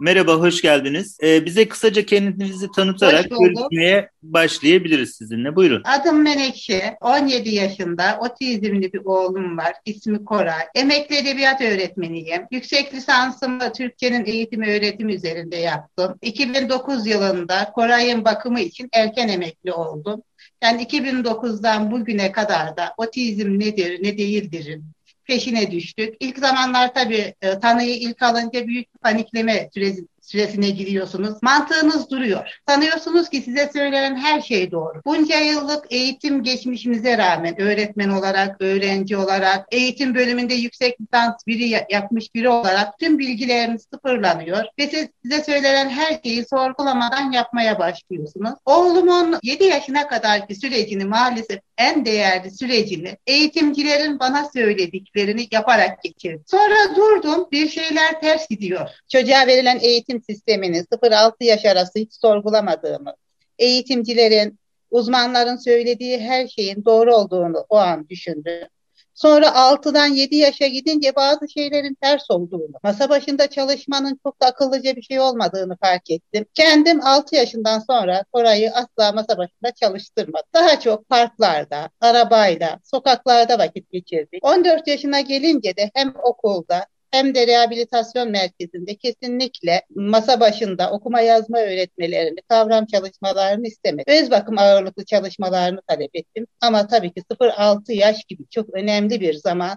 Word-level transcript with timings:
Merhaba, 0.00 0.34
hoş 0.34 0.62
geldiniz. 0.62 1.18
Ee, 1.22 1.44
bize 1.44 1.68
kısaca 1.68 2.06
kendinizi 2.06 2.70
tanıtarak 2.70 3.30
görüşmeye 3.30 4.10
başlayabiliriz 4.22 5.14
sizinle. 5.14 5.56
Buyurun. 5.56 5.82
Adım 5.84 6.22
Menekşe, 6.22 6.96
17 7.00 7.54
yaşında, 7.54 8.18
otizmli 8.20 8.92
bir 8.92 9.00
oğlum 9.04 9.58
var. 9.58 9.72
İsmi 9.84 10.24
Koray. 10.24 10.64
Emekli 10.74 11.16
edebiyat 11.16 11.60
öğretmeniyim. 11.60 12.42
Yüksek 12.50 12.94
lisansımı 12.94 13.72
Türkçenin 13.72 14.24
eğitim 14.24 14.62
öğretim 14.62 15.08
üzerinde 15.08 15.56
yaptım. 15.56 16.14
2009 16.22 17.06
yılında 17.06 17.72
Koray'ın 17.74 18.24
bakımı 18.24 18.60
için 18.60 18.88
erken 18.92 19.28
emekli 19.28 19.72
oldum. 19.72 20.22
Yani 20.62 20.82
2009'dan 20.82 21.90
bugüne 21.90 22.32
kadar 22.32 22.76
da 22.76 22.94
otizm 22.96 23.58
nedir, 23.58 24.02
ne 24.02 24.18
değildir 24.18 24.80
peşine 25.26 25.70
düştük. 25.70 26.14
İlk 26.20 26.38
zamanlar 26.38 26.94
tabii 26.94 27.34
e, 27.42 27.58
tanıyı 27.58 27.96
ilk 27.96 28.22
alınca 28.22 28.66
büyük 28.66 29.02
panikleme 29.02 29.70
süresi, 29.74 30.06
süresine 30.26 30.70
giriyorsunuz. 30.70 31.42
Mantığınız 31.42 32.10
duruyor. 32.10 32.60
Sanıyorsunuz 32.68 33.28
ki 33.28 33.42
size 33.42 33.70
söylenen 33.72 34.16
her 34.16 34.40
şey 34.40 34.70
doğru. 34.70 35.02
Bunca 35.04 35.38
yıllık 35.40 35.84
eğitim 35.90 36.42
geçmişimize 36.42 37.18
rağmen 37.18 37.60
öğretmen 37.60 38.08
olarak, 38.08 38.56
öğrenci 38.60 39.16
olarak, 39.16 39.66
eğitim 39.70 40.14
bölümünde 40.14 40.54
yüksek 40.54 41.00
lisans 41.00 41.46
biri 41.46 41.84
yapmış 41.90 42.34
biri 42.34 42.48
olarak 42.48 42.98
tüm 42.98 43.18
bilgileriniz 43.18 43.86
sıfırlanıyor 43.94 44.64
ve 44.78 44.86
siz, 44.86 45.08
size 45.22 45.44
söylenen 45.44 45.88
her 45.88 46.20
şeyi 46.24 46.44
sorgulamadan 46.44 47.32
yapmaya 47.32 47.78
başlıyorsunuz. 47.78 48.54
Oğlumun 48.64 49.38
7 49.42 49.64
yaşına 49.64 50.08
kadarki 50.08 50.54
sürecini 50.54 51.04
maalesef 51.04 51.60
en 51.78 52.04
değerli 52.04 52.50
sürecini 52.50 53.16
eğitimcilerin 53.26 54.18
bana 54.18 54.50
söylediklerini 54.52 55.48
yaparak 55.50 56.02
geçirdim. 56.02 56.44
Sonra 56.46 56.96
durdum 56.96 57.48
bir 57.52 57.68
şeyler 57.68 58.20
ters 58.20 58.48
gidiyor. 58.48 58.88
Çocuğa 59.08 59.46
verilen 59.46 59.78
eğitim 59.82 60.22
sistemini 60.22 60.76
0-6 60.78 61.44
yaş 61.44 61.64
arası 61.64 61.98
hiç 61.98 62.14
sorgulamadığımı, 62.14 63.14
eğitimcilerin, 63.58 64.58
uzmanların 64.90 65.56
söylediği 65.56 66.18
her 66.20 66.48
şeyin 66.48 66.84
doğru 66.84 67.16
olduğunu 67.16 67.66
o 67.68 67.76
an 67.76 68.08
düşündüm. 68.08 68.68
Sonra 69.16 69.54
6'dan 69.54 70.06
7 70.06 70.36
yaşa 70.36 70.66
gidince 70.66 71.16
bazı 71.16 71.48
şeylerin 71.48 71.94
ters 71.94 72.30
olduğunu, 72.30 72.72
masa 72.82 73.08
başında 73.08 73.50
çalışmanın 73.50 74.20
çok 74.22 74.42
da 74.42 74.46
akıllıca 74.46 74.96
bir 74.96 75.02
şey 75.02 75.20
olmadığını 75.20 75.76
fark 75.76 76.10
ettim. 76.10 76.46
Kendim 76.54 77.00
6 77.06 77.36
yaşından 77.36 77.78
sonra 77.78 78.24
Koray'ı 78.32 78.70
asla 78.70 79.12
masa 79.12 79.38
başında 79.38 79.72
çalıştırmadım. 79.80 80.48
Daha 80.54 80.80
çok 80.80 81.08
parklarda, 81.08 81.90
arabayla, 82.00 82.80
sokaklarda 82.84 83.58
vakit 83.58 83.90
geçirdik. 83.90 84.44
14 84.44 84.88
yaşına 84.88 85.20
gelince 85.20 85.76
de 85.76 85.90
hem 85.94 86.14
okulda 86.22 86.86
hem 87.16 87.34
de 87.34 87.46
rehabilitasyon 87.46 88.30
merkezinde 88.30 88.94
kesinlikle 88.94 89.82
masa 89.94 90.40
başında 90.40 90.90
okuma 90.90 91.20
yazma 91.20 91.58
öğretmelerini, 91.58 92.38
kavram 92.48 92.86
çalışmalarını 92.86 93.66
istemedim. 93.66 94.14
Öz 94.14 94.30
bakım 94.30 94.58
ağırlıklı 94.58 95.04
çalışmalarını 95.04 95.80
talep 95.88 96.10
ettim. 96.14 96.46
Ama 96.60 96.86
tabii 96.86 97.12
ki 97.12 97.22
0-6 97.32 97.92
yaş 97.92 98.24
gibi 98.24 98.42
çok 98.50 98.74
önemli 98.74 99.20
bir 99.20 99.34
zaman 99.34 99.76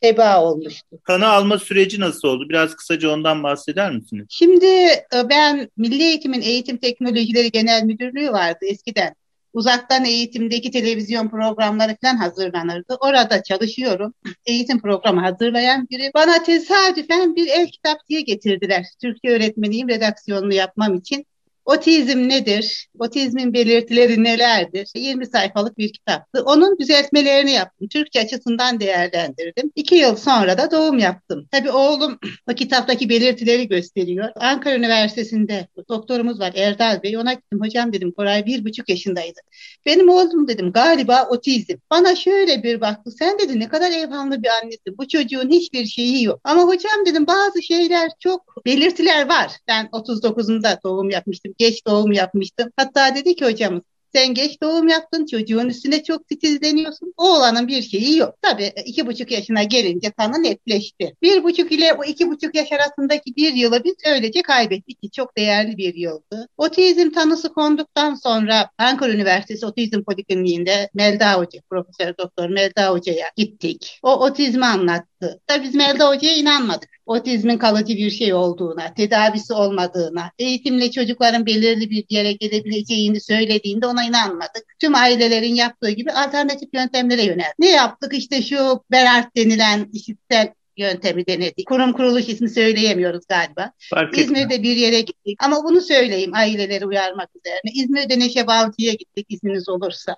heba 0.00 0.42
olmuştu. 0.42 0.98
Kanı 1.02 1.28
alma 1.28 1.58
süreci 1.58 2.00
nasıl 2.00 2.28
oldu? 2.28 2.48
Biraz 2.48 2.76
kısaca 2.76 3.10
ondan 3.10 3.42
bahseder 3.42 3.92
misiniz? 3.92 4.26
Şimdi 4.30 4.66
e, 4.66 5.28
ben 5.30 5.70
Milli 5.76 6.02
Eğitim'in 6.02 6.40
Eğitim 6.40 6.76
Teknolojileri 6.76 7.50
Genel 7.50 7.82
Müdürlüğü 7.82 8.32
vardı 8.32 8.58
eskiden 8.62 9.14
uzaktan 9.58 10.04
eğitimdeki 10.04 10.70
televizyon 10.70 11.28
programları 11.28 11.96
falan 12.02 12.16
hazırlanırdı. 12.16 12.96
Orada 13.00 13.42
çalışıyorum. 13.42 14.14
Eğitim 14.46 14.80
programı 14.80 15.20
hazırlayan 15.20 15.86
biri. 15.90 16.10
Bana 16.14 16.42
tesadüfen 16.42 17.36
bir 17.36 17.46
el 17.46 17.66
kitap 17.68 17.98
diye 18.08 18.20
getirdiler. 18.20 18.86
Türkçe 19.02 19.28
öğretmeniyim 19.28 19.88
redaksiyonunu 19.88 20.54
yapmam 20.54 20.94
için. 20.94 21.26
Otizm 21.68 22.28
nedir? 22.28 22.88
Otizmin 22.98 23.52
belirtileri 23.52 24.24
nelerdir? 24.24 24.88
20 24.94 25.26
sayfalık 25.26 25.78
bir 25.78 25.92
kitaptı. 25.92 26.42
Onun 26.42 26.78
düzeltmelerini 26.78 27.50
yaptım. 27.50 27.88
Türkçe 27.88 28.20
açısından 28.20 28.80
değerlendirdim. 28.80 29.72
İki 29.74 29.94
yıl 29.94 30.16
sonra 30.16 30.58
da 30.58 30.70
doğum 30.70 30.98
yaptım. 30.98 31.48
Tabii 31.50 31.70
oğlum 31.70 32.18
o 32.50 32.54
kitaptaki 32.54 33.08
belirtileri 33.08 33.68
gösteriyor. 33.68 34.28
Ankara 34.36 34.76
Üniversitesi'nde 34.76 35.68
doktorumuz 35.88 36.40
var 36.40 36.52
Erdal 36.56 37.02
Bey. 37.02 37.16
Ona 37.16 37.32
gittim 37.32 37.60
hocam 37.60 37.92
dedim 37.92 38.12
Koray 38.12 38.46
bir 38.46 38.64
buçuk 38.64 38.88
yaşındaydı. 38.88 39.40
Benim 39.86 40.08
oğlum 40.08 40.48
dedim 40.48 40.72
galiba 40.72 41.28
otizm. 41.30 41.76
Bana 41.90 42.16
şöyle 42.16 42.62
bir 42.62 42.80
baktı. 42.80 43.10
Sen 43.18 43.38
dedi 43.38 43.60
ne 43.60 43.68
kadar 43.68 43.90
evhamlı 43.90 44.42
bir 44.42 44.48
annesin. 44.48 44.98
Bu 44.98 45.08
çocuğun 45.08 45.50
hiçbir 45.50 45.86
şeyi 45.86 46.24
yok. 46.24 46.40
Ama 46.44 46.62
hocam 46.62 47.06
dedim 47.06 47.26
bazı 47.26 47.62
şeyler 47.62 48.10
çok 48.20 48.64
belirtiler 48.66 49.28
var. 49.28 49.52
Ben 49.68 49.86
39'unda 49.92 50.82
doğum 50.84 51.10
yapmıştım 51.10 51.54
geç 51.58 51.86
doğum 51.86 52.12
yapmıştım. 52.12 52.70
Hatta 52.76 53.14
dedi 53.14 53.36
ki 53.36 53.44
hocamız 53.44 53.82
sen 54.14 54.34
geç 54.34 54.62
doğum 54.62 54.88
yaptın, 54.88 55.26
çocuğun 55.26 55.68
üstüne 55.68 56.02
çok 56.02 56.28
titizleniyorsun. 56.28 57.14
Oğlanın 57.16 57.68
bir 57.68 57.82
şeyi 57.82 58.16
yok. 58.16 58.34
Tabii 58.42 58.72
iki 58.86 59.06
buçuk 59.06 59.30
yaşına 59.30 59.62
gelince 59.62 60.10
tanı 60.10 60.42
netleşti. 60.42 61.14
Bir 61.22 61.44
buçuk 61.44 61.72
ile 61.72 61.92
o 61.92 62.04
iki 62.04 62.30
buçuk 62.30 62.54
yaş 62.54 62.72
arasındaki 62.72 63.36
bir 63.36 63.54
yılı 63.54 63.84
biz 63.84 63.94
öylece 64.06 64.42
kaybettik 64.42 65.02
ki 65.02 65.10
çok 65.10 65.36
değerli 65.36 65.76
bir 65.76 65.94
yıldı. 65.94 66.48
Otizm 66.56 67.10
tanısı 67.10 67.52
konduktan 67.52 68.14
sonra 68.14 68.70
Ankara 68.78 69.12
Üniversitesi 69.12 69.66
Otizm 69.66 70.02
Polikliniğinde 70.02 70.90
Melda 70.94 71.34
Hoca, 71.34 71.60
Profesör 71.70 72.14
Doktor 72.18 72.48
Melda 72.48 72.90
Hoca'ya 72.90 73.26
gittik. 73.36 73.98
O 74.02 74.24
otizmi 74.24 74.66
anlattı. 74.66 75.17
Tabii 75.46 75.64
biz 75.64 75.74
Melda 75.74 76.08
Hoca'ya 76.08 76.36
inanmadık 76.36 76.88
otizmin 77.08 77.58
kalıcı 77.58 77.96
bir 77.96 78.10
şey 78.10 78.34
olduğuna, 78.34 78.94
tedavisi 78.94 79.52
olmadığına, 79.52 80.30
eğitimle 80.38 80.90
çocukların 80.90 81.46
belirli 81.46 81.90
bir 81.90 82.04
yere 82.08 82.32
gelebileceğini 82.32 83.20
söylediğinde 83.20 83.86
ona 83.86 84.04
inanmadık. 84.04 84.64
Tüm 84.78 84.94
ailelerin 84.94 85.54
yaptığı 85.54 85.90
gibi 85.90 86.12
alternatif 86.12 86.68
yöntemlere 86.74 87.22
yöneldik. 87.22 87.58
Ne 87.58 87.70
yaptık? 87.70 88.14
İşte 88.14 88.42
şu 88.42 88.84
Berart 88.90 89.36
denilen 89.36 89.88
işitsel 89.92 90.52
yöntemi 90.76 91.26
denedik. 91.26 91.68
Kurum 91.68 91.92
kuruluş 91.92 92.28
ismi 92.28 92.48
söyleyemiyoruz 92.48 93.26
galiba. 93.28 93.72
Fark 93.90 94.18
İzmir'de 94.18 94.62
bir 94.62 94.76
yere 94.76 95.00
gittik. 95.00 95.38
Ama 95.44 95.64
bunu 95.64 95.80
söyleyeyim 95.80 96.30
aileleri 96.34 96.86
uyarmak 96.86 97.28
üzerine. 97.36 97.84
İzmir'de 97.84 98.18
Neşe 98.18 98.46
Balcı'ya 98.46 98.92
gittik 98.92 99.26
izniniz 99.28 99.68
olursa. 99.68 100.16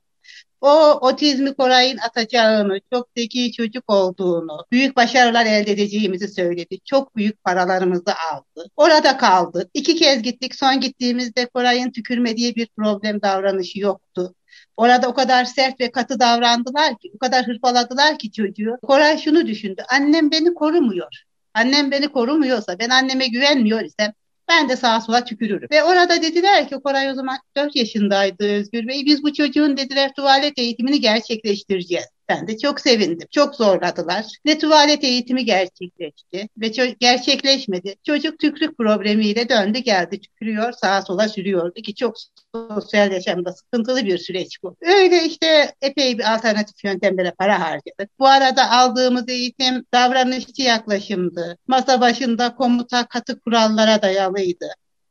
O 0.60 0.92
otizmi 0.92 1.54
Koray'ın 1.54 1.98
atacağını, 1.98 2.80
çok 2.92 3.08
zeki 3.16 3.52
çocuk 3.52 3.90
olduğunu, 3.90 4.66
büyük 4.72 4.96
başarılar 4.96 5.46
elde 5.46 5.72
edeceğimizi 5.72 6.28
söyledi. 6.28 6.78
Çok 6.84 7.16
büyük 7.16 7.44
paralarımızı 7.44 8.14
aldı. 8.32 8.70
Orada 8.76 9.16
kaldı. 9.16 9.70
İki 9.74 9.96
kez 9.96 10.22
gittik. 10.22 10.54
Son 10.54 10.80
gittiğimizde 10.80 11.46
Koray'ın 11.46 11.90
tükürme 11.90 12.36
diye 12.36 12.54
bir 12.54 12.68
problem 12.76 13.22
davranışı 13.22 13.80
yoktu. 13.80 14.34
Orada 14.76 15.08
o 15.08 15.14
kadar 15.14 15.44
sert 15.44 15.80
ve 15.80 15.90
katı 15.90 16.20
davrandılar 16.20 16.98
ki, 16.98 17.10
o 17.14 17.18
kadar 17.18 17.46
hırpaladılar 17.46 18.18
ki 18.18 18.32
çocuğu. 18.32 18.76
Koray 18.82 19.18
şunu 19.18 19.46
düşündü. 19.46 19.82
Annem 19.88 20.30
beni 20.30 20.54
korumuyor. 20.54 21.22
Annem 21.54 21.90
beni 21.90 22.08
korumuyorsa, 22.08 22.78
ben 22.78 22.88
anneme 22.88 23.26
güvenmiyor 23.26 23.80
isem 23.80 24.12
ben 24.50 24.68
de 24.68 24.76
sağa 24.76 25.00
sola 25.00 25.24
tükürürüm. 25.24 25.68
Ve 25.70 25.84
orada 25.84 26.22
dediler 26.22 26.68
ki 26.68 26.74
Koray 26.84 27.10
o 27.10 27.14
zaman 27.14 27.38
4 27.56 27.76
yaşındaydı 27.76 28.44
Özgür 28.44 28.88
Bey. 28.88 29.06
Biz 29.06 29.22
bu 29.22 29.32
çocuğun 29.32 29.76
dediler 29.76 30.12
tuvalet 30.14 30.58
eğitimini 30.58 31.00
gerçekleştireceğiz. 31.00 32.06
Ben 32.30 32.48
de 32.48 32.58
çok 32.58 32.80
sevindim. 32.80 33.28
Çok 33.30 33.54
zorladılar. 33.54 34.26
Ve 34.46 34.58
tuvalet 34.58 35.04
eğitimi 35.04 35.44
gerçekleşti. 35.44 36.48
Ve 36.56 36.94
gerçekleşmedi. 37.00 37.94
Çocuk 38.06 38.38
tükrük 38.38 38.78
problemiyle 38.78 39.48
döndü 39.48 39.78
geldi. 39.78 40.20
Tükürüyor 40.20 40.72
sağa 40.72 41.02
sola 41.02 41.28
sürüyordu 41.28 41.82
ki 41.82 41.94
çok 41.94 42.16
sosyal 42.54 43.12
yaşamda 43.12 43.52
sıkıntılı 43.52 44.04
bir 44.04 44.18
süreç 44.18 44.62
bu. 44.62 44.76
Öyle 44.82 45.24
işte 45.24 45.74
epey 45.82 46.18
bir 46.18 46.34
alternatif 46.34 46.84
yöntemlere 46.84 47.30
para 47.38 47.60
harcadık. 47.60 48.18
Bu 48.18 48.26
arada 48.26 48.70
aldığımız 48.70 49.28
eğitim 49.28 49.84
davranışçı 49.94 50.62
yaklaşımdı. 50.62 51.58
Masa 51.66 52.00
başında 52.00 52.54
komuta 52.54 53.06
katı 53.06 53.40
kurallara 53.40 54.02
dayalıydı. 54.02 54.68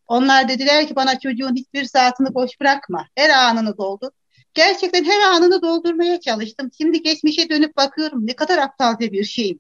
Onlar 0.08 0.50
dediler 0.50 0.88
ki 0.88 0.96
bana 0.96 1.20
çocuğun 1.20 1.56
hiçbir 1.56 1.86
saatini 1.86 2.34
boş 2.34 2.60
bırakma. 2.62 3.08
Her 3.16 3.30
anını 3.30 3.78
doldur 3.78 4.10
gerçekten 4.54 5.04
her 5.04 5.22
anını 5.22 5.62
doldurmaya 5.62 6.20
çalıştım. 6.20 6.72
Şimdi 6.78 7.02
geçmişe 7.02 7.50
dönüp 7.50 7.78
bakıyorum 7.78 8.28
ne 8.28 8.36
kadar 8.36 8.58
aptalca 8.58 9.12
bir 9.12 9.24
şeyim. 9.24 9.58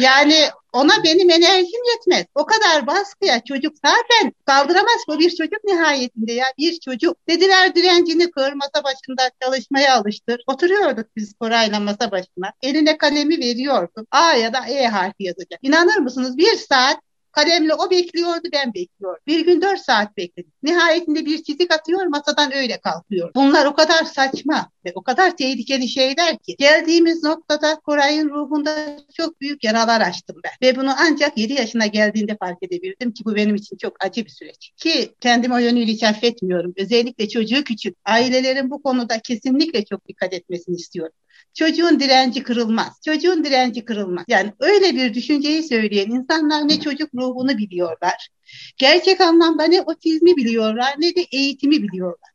Yani 0.00 0.48
ona 0.72 1.04
benim 1.04 1.30
enerjim 1.30 1.80
yetmez. 1.92 2.26
O 2.34 2.46
kadar 2.46 2.86
baskıya 2.86 3.44
çocuk 3.44 3.74
zaten 3.84 4.32
kaldıramaz 4.46 5.04
bu 5.08 5.18
bir 5.18 5.30
çocuk 5.30 5.64
nihayetinde 5.64 6.32
ya 6.32 6.46
bir 6.58 6.80
çocuk. 6.80 7.16
Dediler 7.28 7.74
direncini 7.74 8.30
kır 8.30 8.52
masa 8.52 8.84
başında 8.84 9.30
çalışmaya 9.42 9.96
alıştır. 9.96 10.42
Oturuyorduk 10.46 11.06
biz 11.16 11.34
Koray'la 11.34 11.80
masa 11.80 12.10
başına. 12.10 12.52
Eline 12.62 12.98
kalemi 12.98 13.38
veriyordum. 13.38 14.06
A 14.10 14.32
ya 14.32 14.52
da 14.52 14.66
E 14.66 14.86
harfi 14.86 15.24
yazacak. 15.24 15.60
İnanır 15.62 15.96
mısınız 15.96 16.36
bir 16.38 16.56
saat 16.56 17.00
Kalemle 17.32 17.74
o 17.74 17.90
bekliyordu 17.90 18.48
ben 18.52 18.74
bekliyordum. 18.74 19.20
Bir 19.26 19.46
gün 19.46 19.62
dört 19.62 19.80
saat 19.80 20.16
bekledim. 20.16 20.52
Nihayetinde 20.62 21.26
bir 21.26 21.42
çizik 21.42 21.72
atıyor 21.72 22.06
masadan 22.06 22.54
öyle 22.54 22.80
kalkıyor. 22.80 23.30
Bunlar 23.34 23.66
o 23.66 23.74
kadar 23.74 24.04
saçma 24.04 24.70
ve 24.84 24.92
o 24.94 25.02
kadar 25.02 25.36
tehlikeli 25.36 25.88
şeyler 25.88 26.38
ki. 26.38 26.56
Geldiğimiz 26.58 27.24
noktada 27.24 27.80
Koray'ın 27.80 28.30
ruhunda 28.30 28.96
çok 29.16 29.40
büyük 29.40 29.64
yaralar 29.64 30.00
açtım 30.00 30.36
ben. 30.44 30.68
Ve 30.68 30.76
bunu 30.76 30.90
ancak 30.98 31.38
7 31.38 31.52
yaşına 31.52 31.86
geldiğinde 31.86 32.36
fark 32.36 32.62
edebildim 32.62 33.12
ki 33.12 33.24
bu 33.24 33.34
benim 33.34 33.54
için 33.54 33.76
çok 33.76 34.04
acı 34.04 34.24
bir 34.24 34.30
süreç. 34.30 34.72
Ki 34.76 35.14
kendimi 35.20 35.54
o 35.54 35.58
yönüyle 35.58 35.92
hiç 35.92 36.02
affetmiyorum. 36.02 36.72
Özellikle 36.76 37.28
çocuğu 37.28 37.64
küçük. 37.64 37.96
Ailelerin 38.04 38.70
bu 38.70 38.82
konuda 38.82 39.18
kesinlikle 39.18 39.84
çok 39.84 40.08
dikkat 40.08 40.32
etmesini 40.32 40.76
istiyorum. 40.76 41.12
Çocuğun 41.54 42.00
direnci 42.00 42.42
kırılmaz. 42.42 43.00
Çocuğun 43.04 43.44
direnci 43.44 43.84
kırılmaz. 43.84 44.24
Yani 44.28 44.52
öyle 44.60 44.94
bir 44.96 45.14
düşünceyi 45.14 45.62
söyleyen 45.62 46.10
insanlar 46.10 46.68
ne 46.68 46.80
çocuk 46.80 47.14
ruhunu 47.14 47.58
biliyorlar. 47.58 48.28
Gerçek 48.76 49.20
anlamda 49.20 49.64
ne 49.64 49.80
otizmi 49.82 50.36
biliyorlar 50.36 50.94
ne 50.98 51.16
de 51.16 51.26
eğitimi 51.32 51.82
biliyorlar. 51.82 52.30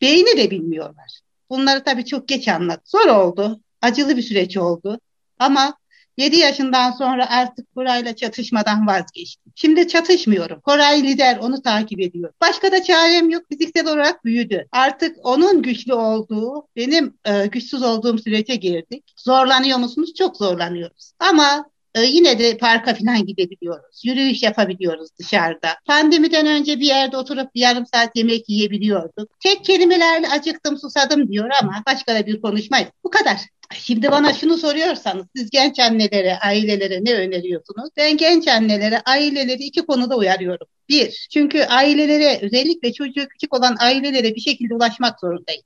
Beyni 0.00 0.36
de 0.36 0.50
bilmiyorlar. 0.50 1.20
Bunları 1.50 1.84
tabii 1.84 2.04
çok 2.04 2.28
geç 2.28 2.48
anladı. 2.48 2.82
Zor 2.84 3.06
oldu. 3.06 3.60
Acılı 3.82 4.16
bir 4.16 4.22
süreç 4.22 4.56
oldu. 4.56 5.00
Ama 5.38 5.74
7 6.20 6.36
yaşından 6.36 6.90
sonra 6.90 7.30
artık 7.30 7.74
Koray'la 7.74 8.16
çatışmadan 8.16 8.86
vazgeçtim. 8.86 9.52
Şimdi 9.54 9.88
çatışmıyorum. 9.88 10.60
Koray 10.60 11.02
lider 11.02 11.38
onu 11.38 11.62
takip 11.62 12.00
ediyor. 12.00 12.32
Başka 12.40 12.72
da 12.72 12.82
çarem 12.82 13.30
yok. 13.30 13.42
Fiziksel 13.48 13.86
olarak 13.86 14.24
büyüdü. 14.24 14.66
Artık 14.72 15.16
onun 15.22 15.62
güçlü 15.62 15.94
olduğu, 15.94 16.68
benim 16.76 17.14
e, 17.24 17.46
güçsüz 17.46 17.82
olduğum 17.82 18.18
sürece 18.18 18.54
girdik. 18.54 19.04
Zorlanıyor 19.16 19.78
musunuz? 19.78 20.14
Çok 20.18 20.36
zorlanıyoruz. 20.36 21.12
Ama 21.18 21.64
e, 21.94 22.02
yine 22.02 22.38
de 22.38 22.56
parka 22.56 22.94
falan 22.94 23.26
gidebiliyoruz. 23.26 24.04
Yürüyüş 24.04 24.42
yapabiliyoruz 24.42 25.08
dışarıda. 25.18 25.68
Pandemiden 25.86 26.46
önce 26.46 26.80
bir 26.80 26.86
yerde 26.86 27.16
oturup 27.16 27.54
bir 27.54 27.60
yarım 27.60 27.86
saat 27.86 28.16
yemek 28.16 28.48
yiyebiliyorduk. 28.48 29.40
Tek 29.40 29.64
kelimelerle 29.64 30.28
acıktım 30.28 30.78
susadım 30.78 31.28
diyor 31.32 31.50
ama 31.62 31.82
başka 31.86 32.14
da 32.14 32.26
bir 32.26 32.40
konuşma 32.40 32.78
yok. 32.78 32.92
Bu 33.04 33.10
kadar. 33.10 33.36
Şimdi 33.74 34.10
bana 34.10 34.32
şunu 34.32 34.56
soruyorsanız 34.56 35.26
siz 35.36 35.50
genç 35.50 35.78
annelere, 35.78 36.38
ailelere 36.38 37.04
ne 37.04 37.14
öneriyorsunuz? 37.14 37.90
Ben 37.96 38.16
genç 38.16 38.48
annelere, 38.48 39.00
aileleri 39.06 39.62
iki 39.62 39.86
konuda 39.86 40.16
uyarıyorum. 40.16 40.66
Bir, 40.88 41.28
çünkü 41.32 41.62
ailelere 41.62 42.38
özellikle 42.42 42.92
çocuğu 42.92 43.28
küçük 43.28 43.54
olan 43.54 43.76
ailelere 43.80 44.34
bir 44.34 44.40
şekilde 44.40 44.74
ulaşmak 44.74 45.20
zorundayız. 45.20 45.64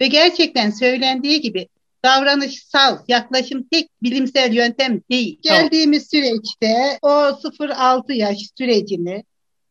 Ve 0.00 0.06
gerçekten 0.06 0.70
söylendiği 0.70 1.40
gibi 1.40 1.68
davranışsal 2.04 2.98
yaklaşım 3.08 3.66
tek 3.70 3.90
bilimsel 4.02 4.52
yöntem 4.52 5.00
değil. 5.10 5.38
Geldiğimiz 5.42 6.10
süreçte 6.10 6.98
o 7.02 7.08
0-6 7.08 8.12
yaş 8.12 8.38
sürecini 8.58 9.24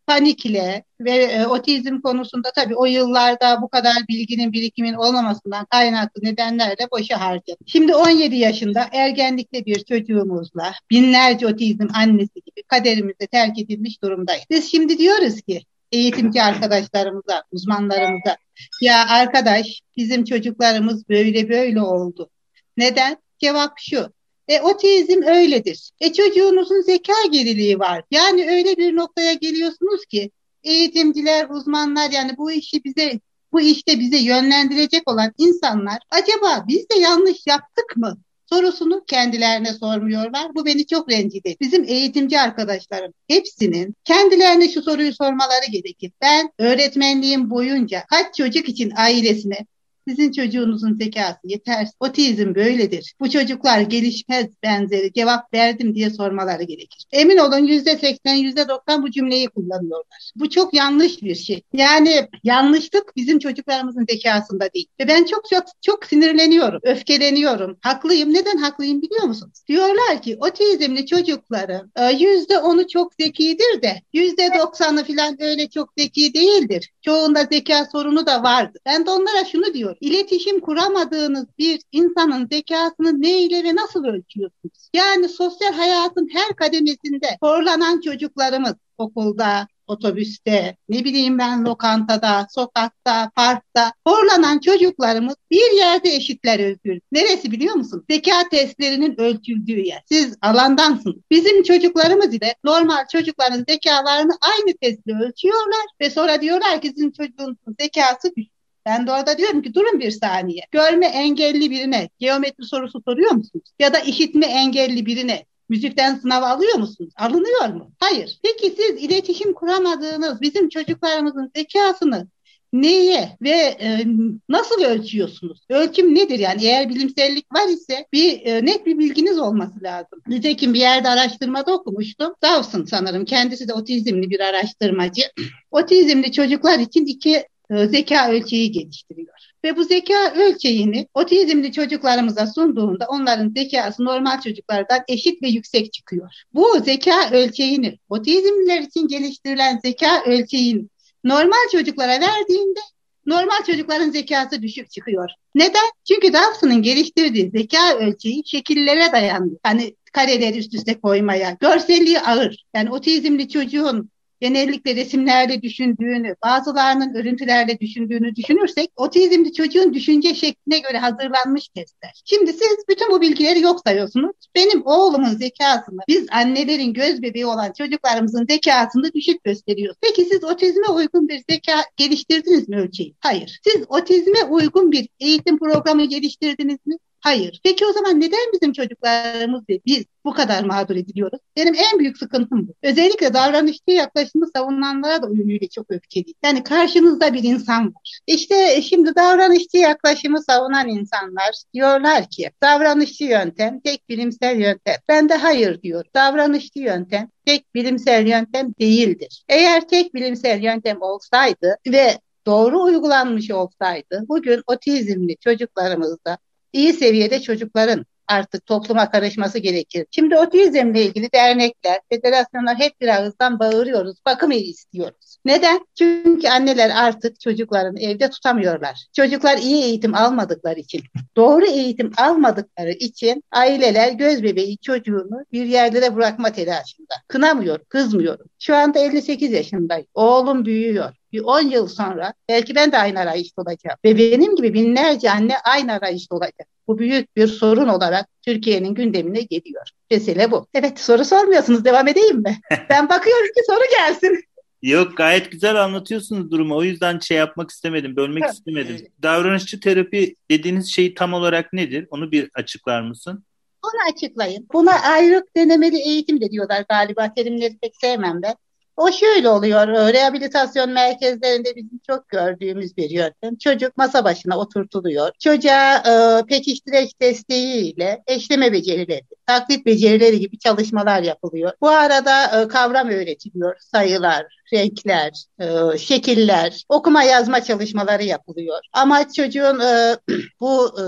panikle 0.07 0.84
ve 1.00 1.12
e, 1.12 1.46
otizm 1.46 2.02
konusunda 2.02 2.52
tabii 2.56 2.75
o 2.75 2.86
yıllarda 2.86 3.62
bu 3.62 3.69
kadar 3.69 3.96
bilginin 4.10 4.54
birikimin 4.54 4.94
olmamasından 4.94 5.66
kaynaklı 5.66 6.24
nedenlerle 6.24 6.88
boşa 6.92 7.22
harcadı. 7.22 7.57
Şimdi 7.66 7.96
17 7.96 8.36
yaşında 8.36 8.90
ergenlikte 8.92 9.66
bir 9.66 9.84
çocuğumuzla 9.84 10.74
binlerce 10.92 11.48
otizm 11.48 11.88
annesi 11.94 12.42
gibi 12.46 12.63
kaderimize 12.68 13.28
terk 13.31 13.60
edilmiş 13.60 14.02
durumdayız. 14.02 14.44
Biz 14.50 14.72
şimdi 14.72 14.98
diyoruz 14.98 15.42
ki 15.42 15.62
eğitimci 15.92 16.42
arkadaşlarımıza, 16.42 17.44
uzmanlarımıza 17.52 18.38
ya 18.81 19.07
arkadaş 19.10 19.81
bizim 19.98 20.25
çocuklarımız 20.25 21.10
böyle 21.10 21.50
böyle 21.50 21.81
oldu. 21.81 22.30
Neden? 22.78 23.18
Cevap 23.40 23.74
şu. 23.80 24.15
E, 24.47 24.62
otizm 24.62 25.21
öyledir. 25.24 25.92
E, 26.00 26.13
çocuğunuzun 26.13 26.81
zeka 26.81 27.13
geriliği 27.31 27.80
var. 27.80 28.03
Yani 28.12 28.50
öyle 28.50 28.77
bir 28.77 28.95
noktaya 28.95 29.33
geliyorsunuz 29.33 30.06
ki 30.06 30.31
eğitimciler, 30.63 31.50
uzmanlar 31.50 32.12
yani 32.12 32.38
bu 32.38 32.51
işi 32.51 32.83
bize 32.83 33.19
bu 33.51 33.62
işte 33.62 34.00
bize 34.00 34.18
yönlendirecek 34.18 35.09
olan 35.09 35.31
insanlar 35.38 35.97
acaba 36.12 36.65
biz 36.68 36.89
de 36.89 37.00
yanlış 37.00 37.47
yaptık 37.47 37.97
mı? 37.97 38.18
sorusunu 38.50 39.03
kendilerine 39.07 39.74
sormuyorlar. 39.74 40.56
Bu 40.56 40.65
beni 40.65 40.88
çok 40.88 41.12
rencide. 41.12 41.56
Bizim 41.62 41.83
eğitimci 41.83 42.39
arkadaşlarım 42.39 43.13
hepsinin 43.27 43.95
kendilerine 44.03 44.69
şu 44.69 44.81
soruyu 44.81 45.13
sormaları 45.13 45.65
gerekir. 45.71 46.12
Ben 46.21 46.50
öğretmenliğim 46.59 47.50
boyunca 47.50 48.03
kaç 48.09 48.36
çocuk 48.36 48.69
için 48.69 48.94
ailesine 48.97 49.65
sizin 50.07 50.31
çocuğunuzun 50.31 50.94
zekası 50.94 51.40
yeter. 51.44 51.88
Otizm 52.00 52.56
böyledir. 52.56 53.13
Bu 53.19 53.30
çocuklar 53.30 53.81
gelişmez 53.81 54.46
benzeri 54.63 55.13
cevap 55.13 55.54
verdim 55.54 55.96
diye 55.96 56.10
sormaları 56.10 56.63
gerekir. 56.63 57.06
Emin 57.12 57.38
olun 57.38 57.66
yüzde 57.68 57.98
seksen, 57.98 58.36
yüzde 58.36 58.68
doksan 58.68 59.04
bu 59.04 59.12
cümleyi 59.12 59.48
kullanıyorlar. 59.48 60.31
Bu 60.36 60.50
çok 60.50 60.74
yanlış 60.74 61.22
bir 61.22 61.36
şey. 61.36 61.63
Yani 61.74 62.28
yanlışlık 62.44 63.16
bizim 63.16 63.40
çocuklarımızın 63.40 64.06
zekasında 64.10 64.74
değil. 64.74 64.88
Ve 65.00 65.07
ben 65.07 65.24
çok 65.24 65.50
çok 65.50 65.63
çok 65.81 66.06
sinirleniyorum, 66.06 66.80
öfkeleniyorum. 66.84 67.78
Haklıyım. 67.81 68.34
Neden 68.34 68.57
haklıyım 68.57 69.02
biliyor 69.02 69.24
musunuz? 69.24 69.63
Diyorlar 69.68 70.22
ki 70.22 70.38
otizmli 70.40 71.06
çocukların 71.06 71.92
e, 71.96 72.12
yüzde 72.12 72.57
onu 72.57 72.88
çok 72.88 73.13
zekidir 73.19 73.81
de 73.81 74.02
yüzde 74.13 74.50
doksanı 74.60 75.04
falan 75.04 75.42
öyle 75.42 75.69
çok 75.69 75.90
zeki 75.98 76.34
değildir. 76.34 76.92
Çoğunda 77.02 77.44
zeka 77.52 77.86
sorunu 77.92 78.25
da 78.25 78.44
vardır. 78.44 78.81
Ben 78.86 79.06
de 79.06 79.10
onlara 79.10 79.46
şunu 79.46 79.74
diyorum 79.74 79.94
İletişim 80.01 80.59
kuramadığınız 80.59 81.45
bir 81.57 81.81
insanın 81.92 82.47
zekasını 82.51 83.21
ne 83.21 83.42
ile 83.42 83.63
ve 83.63 83.75
nasıl 83.75 84.03
ölçüyorsunuz? 84.06 84.89
Yani 84.94 85.30
sosyal 85.30 85.74
hayatın 85.74 86.30
her 86.33 86.56
kademesinde 86.56 87.38
horlanan 87.42 88.01
çocuklarımız 88.01 88.74
okulda, 88.97 89.68
otobüste, 89.88 90.77
ne 90.89 91.03
bileyim 91.03 91.38
ben 91.38 91.65
lokantada, 91.65 92.47
sokakta, 92.50 93.31
parkta 93.36 93.94
horlanan 94.07 94.59
çocuklarımız 94.59 95.36
bir 95.51 95.77
yerde 95.77 96.09
eşitler 96.09 96.59
özgür. 96.59 97.00
Neresi 97.12 97.51
biliyor 97.51 97.75
musun? 97.75 98.06
Zeka 98.09 98.50
testlerinin 98.51 99.19
ölçüldüğü 99.19 99.80
yer. 99.80 100.03
Siz 100.09 100.38
alandansınız. 100.42 101.21
Bizim 101.31 101.63
çocuklarımız 101.63 102.33
ile 102.33 102.56
normal 102.63 103.07
çocukların 103.12 103.65
zekalarını 103.69 104.33
aynı 104.42 104.77
testle 104.81 105.13
ölçüyorlar 105.25 105.86
ve 106.01 106.09
sonra 106.09 106.42
diyorlar 106.42 106.81
ki 106.81 106.88
sizin 106.88 107.12
çocuğunuzun 107.12 107.75
zekası 107.80 108.36
düşük. 108.36 108.55
Ben 108.86 109.08
de 109.08 109.12
orada 109.12 109.38
diyorum 109.38 109.62
ki 109.62 109.74
durun 109.74 110.00
bir 110.00 110.12
saniye. 110.12 110.62
Görme 110.72 111.06
engelli 111.06 111.72
birine 111.72 112.10
geometri 112.20 112.66
sorusu 112.66 113.02
soruyor 113.06 113.32
musunuz? 113.32 113.70
Ya 113.80 113.94
da 113.94 114.00
işitme 114.00 114.46
engelli 114.46 115.06
birine 115.06 115.46
müzikten 115.70 116.16
sınav 116.16 116.44
alıyor 116.44 116.76
musunuz? 116.76 117.14
Alınıyor 117.18 117.70
mu? 117.70 117.92
Hayır. 118.00 118.40
Peki 118.44 118.76
siz 118.78 119.04
iletişim 119.04 119.54
kuramadığınız 119.54 120.42
bizim 120.42 120.70
çocuklarımızın 120.70 121.52
zekasını 121.56 122.28
neye 122.74 123.38
ve 123.42 123.50
e, 123.80 124.06
nasıl 124.50 124.84
ölçüyorsunuz? 124.84 125.62
Ölçüm 125.70 126.16
nedir 126.16 126.40
yani? 126.40 126.66
Eğer 126.66 126.90
bilimsellik 126.90 127.54
var 127.54 127.68
ise 127.68 128.06
bir 128.14 128.46
e, 128.46 128.66
net 128.66 128.86
bir 128.86 129.00
bilginiz 129.00 129.40
olması 129.40 129.84
lazım. 129.84 130.22
Nitekim 130.28 130.74
bir 130.74 130.80
yerde 130.80 131.10
araştırmada 131.10 131.74
okumuştum. 131.74 132.34
Dawson 132.42 132.86
sanırım 132.86 133.26
kendisi 133.26 133.68
de 133.68 133.74
otizmli 133.74 134.30
bir 134.30 134.40
araştırmacı. 134.40 135.21
otizmli 135.71 136.31
çocuklar 136.31 136.80
için 136.80 137.06
iki 137.06 137.44
zeka 137.72 138.31
ölçeği 138.31 138.72
geliştiriyor. 138.72 139.36
Ve 139.64 139.78
bu 139.78 139.84
zeka 139.84 140.34
ölçeğini 140.34 141.07
otizmli 141.14 141.72
çocuklarımıza 141.72 142.48
sunduğunda 142.48 143.06
onların 143.10 143.50
zekası 143.50 144.06
normal 144.06 144.42
çocuklardan 144.42 145.00
eşit 145.07 145.44
ve 145.44 145.48
yüksek 145.48 145.94
çıkıyor. 145.94 146.34
Bu 146.54 146.80
zeka 146.80 147.30
ölçeğini 147.31 148.00
otizmliler 148.10 148.81
için 148.81 149.07
geliştirilen 149.07 149.80
zeka 149.84 150.24
ölçeğini 150.26 150.86
normal 151.24 151.69
çocuklara 151.72 152.22
verdiğinde 152.22 152.80
normal 153.26 153.64
çocukların 153.68 154.10
zekası 154.10 154.62
düşük 154.62 154.92
çıkıyor. 154.92 155.30
Neden? 155.56 155.92
Çünkü 156.07 156.34
Dawson'ın 156.34 156.81
geliştirdiği 156.81 157.50
zeka 157.50 157.98
ölçeği 157.98 158.44
şekillere 158.45 159.12
dayanıyor. 159.12 159.57
Hani 159.64 159.95
kareleri 160.14 160.57
üst 160.57 160.74
üste 160.74 161.00
koymaya, 161.00 161.57
görselliği 161.60 162.19
ağır. 162.19 162.66
Yani 162.76 162.92
otizmli 162.92 163.50
çocuğun 163.50 164.10
genellikle 164.42 164.95
resimlerle 164.95 165.61
düşündüğünü, 165.61 166.35
bazılarının 166.44 167.13
örüntülerle 167.13 167.80
düşündüğünü 167.80 168.35
düşünürsek 168.35 168.92
otizmli 168.95 169.54
çocuğun 169.54 169.94
düşünce 169.94 170.35
şekline 170.35 170.80
göre 170.80 170.97
hazırlanmış 170.97 171.68
testler. 171.68 172.21
Şimdi 172.25 172.54
siz 172.54 172.77
bütün 172.89 173.11
bu 173.11 173.21
bilgileri 173.21 173.61
yok 173.61 173.80
sayıyorsunuz. 173.85 174.35
Benim 174.56 174.85
oğlumun 174.85 175.35
zekasını 175.35 175.99
biz 176.07 176.25
annelerin 176.31 176.94
göz 176.94 177.21
bebeği 177.21 177.45
olan 177.45 177.71
çocuklarımızın 177.77 178.45
zekasını 178.49 179.13
düşük 179.13 179.44
gösteriyoruz. 179.44 179.97
Peki 180.01 180.25
siz 180.25 180.44
otizme 180.44 180.87
uygun 180.87 181.27
bir 181.27 181.44
zeka 181.49 181.83
geliştirdiniz 181.97 182.69
mi 182.69 182.75
ölçeği? 182.75 183.15
Hayır. 183.19 183.59
Siz 183.63 183.83
otizme 183.89 184.44
uygun 184.44 184.92
bir 184.92 185.09
eğitim 185.19 185.59
programı 185.59 186.06
geliştirdiniz 186.06 186.77
mi? 186.85 186.97
Hayır. 187.26 187.60
Peki 187.64 187.86
o 187.86 187.94
zaman 187.94 188.22
neden 188.22 188.52
bizim 188.54 188.74
çocuklarımız 188.74 189.64
ve 189.70 189.80
biz 189.86 190.04
bu 190.26 190.34
kadar 190.34 190.64
mağdur 190.64 190.96
ediliyoruz? 190.96 191.40
Benim 191.58 191.74
en 191.76 192.00
büyük 192.00 192.18
sıkıntım 192.18 192.68
bu. 192.68 192.74
Özellikle 192.84 193.34
davranışçı 193.34 193.92
yaklaşımı 193.92 194.48
savunanlara 194.56 195.22
da 195.22 195.28
yönüyle 195.28 195.68
çok 195.68 195.92
öfkeliyim. 195.92 196.36
Yani 196.44 196.64
karşınızda 196.64 197.34
bir 197.34 197.44
insan 197.44 197.86
var. 197.88 198.20
İşte 198.28 198.82
şimdi 198.82 199.16
davranışçı 199.16 199.78
yaklaşımı 199.78 200.44
savunan 200.44 200.88
insanlar 200.88 201.52
diyorlar 201.74 202.30
ki 202.30 202.52
davranışçı 202.64 203.24
yöntem 203.24 203.80
tek 203.80 204.10
bilimsel 204.10 204.60
yöntem. 204.60 204.96
Ben 205.08 205.30
de 205.30 205.36
hayır 205.36 205.82
diyor. 205.82 206.06
Davranışçı 206.16 206.80
yöntem 206.80 207.30
tek 207.46 207.76
bilimsel 207.76 208.28
yöntem 208.28 208.74
değildir. 208.80 209.44
Eğer 209.50 209.88
tek 209.88 210.14
bilimsel 210.14 210.64
yöntem 210.64 211.02
olsaydı 211.02 211.78
ve 211.88 212.20
doğru 212.46 212.82
uygulanmış 212.82 213.52
olsaydı 213.52 214.24
bugün 214.28 214.62
otizmli 214.68 215.38
çocuklarımızda 215.38 216.38
iyi 216.76 216.94
seviyede 216.94 217.42
çocukların 217.42 218.06
artık 218.28 218.66
topluma 218.66 219.12
karışması 219.12 219.60
gerekir. 219.60 220.06
Şimdi 220.12 220.38
otizmle 220.38 221.06
ilgili 221.06 221.32
dernekler, 221.34 222.00
federasyonlar 222.10 222.76
hep 222.76 223.02
bir 223.02 223.08
ağızdan 223.08 223.60
bağırıyoruz. 223.60 224.18
Bakım 224.26 224.52
evi 224.52 224.62
istiyoruz. 224.62 225.38
Neden? 225.46 225.86
Çünkü 225.96 226.48
anneler 226.48 226.92
artık 226.96 227.40
çocuklarını 227.40 228.00
evde 228.00 228.30
tutamıyorlar. 228.30 229.06
Çocuklar 229.16 229.58
iyi 229.58 229.84
eğitim 229.84 230.16
almadıkları 230.16 230.80
için, 230.80 231.02
doğru 231.36 231.66
eğitim 231.66 232.12
almadıkları 232.18 232.92
için 232.92 233.44
aileler 233.52 234.12
göz 234.12 234.44
bebeği 234.44 234.78
çocuğunu 234.78 235.46
bir 235.52 235.66
yerlere 235.66 236.16
bırakma 236.16 236.52
telaşında. 236.52 237.14
Kınamıyor, 237.28 237.80
kızmıyorum. 237.80 238.46
Şu 238.60 238.76
anda 238.76 239.00
58 239.00 239.52
yaşındayım. 239.52 240.08
Oğlum 240.14 240.66
büyüyor 240.66 241.14
bir 241.35 241.44
10 241.44 241.61
yıl 241.61 241.87
sonra 241.87 242.33
belki 242.49 242.75
ben 242.75 242.92
de 242.92 242.97
aynı 242.97 243.19
arayışta 243.19 243.61
olacağım. 243.61 243.97
Ve 244.06 244.18
benim 244.18 244.56
gibi 244.56 244.73
binlerce 244.73 245.31
anne 245.31 245.54
aynı 245.59 245.94
arayışta 245.94 246.35
olacak. 246.35 246.68
Bu 246.87 246.99
büyük 246.99 247.35
bir 247.35 247.47
sorun 247.47 247.87
olarak 247.87 248.25
Türkiye'nin 248.42 248.94
gündemine 248.94 249.42
geliyor. 249.42 249.83
Mesele 250.11 250.51
bu. 250.51 250.68
Evet 250.73 250.99
soru 250.99 251.25
sormuyorsunuz 251.25 251.85
devam 251.85 252.07
edeyim 252.07 252.37
mi? 252.37 252.59
ben 252.89 253.09
bakıyorum 253.09 253.47
ki 253.47 253.61
soru 253.68 253.83
gelsin. 253.97 254.44
Yok 254.81 255.18
gayet 255.18 255.51
güzel 255.51 255.83
anlatıyorsunuz 255.83 256.51
durumu. 256.51 256.75
O 256.75 256.83
yüzden 256.83 257.19
şey 257.19 257.37
yapmak 257.37 257.71
istemedim, 257.71 258.15
bölmek 258.15 258.44
evet. 258.44 258.54
istemedim. 258.54 259.07
Davranışçı 259.23 259.80
terapi 259.80 260.35
dediğiniz 260.51 260.92
şey 260.92 261.13
tam 261.13 261.33
olarak 261.33 261.73
nedir? 261.73 262.07
Onu 262.09 262.31
bir 262.31 262.49
açıklar 262.54 263.01
mısın? 263.01 263.44
Onu 263.83 264.13
açıklayın. 264.13 264.68
Buna 264.73 264.92
ayrık 264.92 265.56
denemeli 265.56 265.97
eğitim 265.97 266.42
de 266.42 266.51
diyorlar 266.51 266.85
galiba. 266.89 267.33
Terimleri 267.33 267.77
pek 267.81 267.95
sevmem 267.95 268.42
ben. 268.42 268.56
O 268.97 269.11
şöyle 269.11 269.49
oluyor, 269.49 269.87
rehabilitasyon 270.14 270.90
merkezlerinde 270.90 271.75
bizim 271.75 271.99
çok 272.07 272.30
gördüğümüz 272.30 272.97
bir 272.97 273.09
yöntem. 273.09 273.56
Çocuk 273.56 273.97
masa 273.97 274.23
başına 274.23 274.57
oturtuluyor. 274.57 275.31
Çocuğa 275.40 275.97
e, 275.97 276.45
pekiştireç 276.45 277.21
desteğiyle 277.21 278.23
eşleme 278.28 278.71
becerileri, 278.73 279.21
taklit 279.47 279.85
becerileri 279.85 280.40
gibi 280.40 280.59
çalışmalar 280.59 281.21
yapılıyor. 281.23 281.71
Bu 281.81 281.90
arada 281.90 282.61
e, 282.61 282.68
kavram 282.68 283.09
öğretiliyor, 283.09 283.75
sayılar, 283.80 284.45
renkler, 284.73 285.31
e, 285.59 285.97
şekiller, 285.97 286.83
okuma 286.90 287.23
yazma 287.23 287.64
çalışmaları 287.64 288.23
yapılıyor. 288.23 288.80
Ama 288.94 289.31
çocuğun 289.33 289.80
e, 289.80 290.18
bu 290.59 290.95
e, 290.99 291.04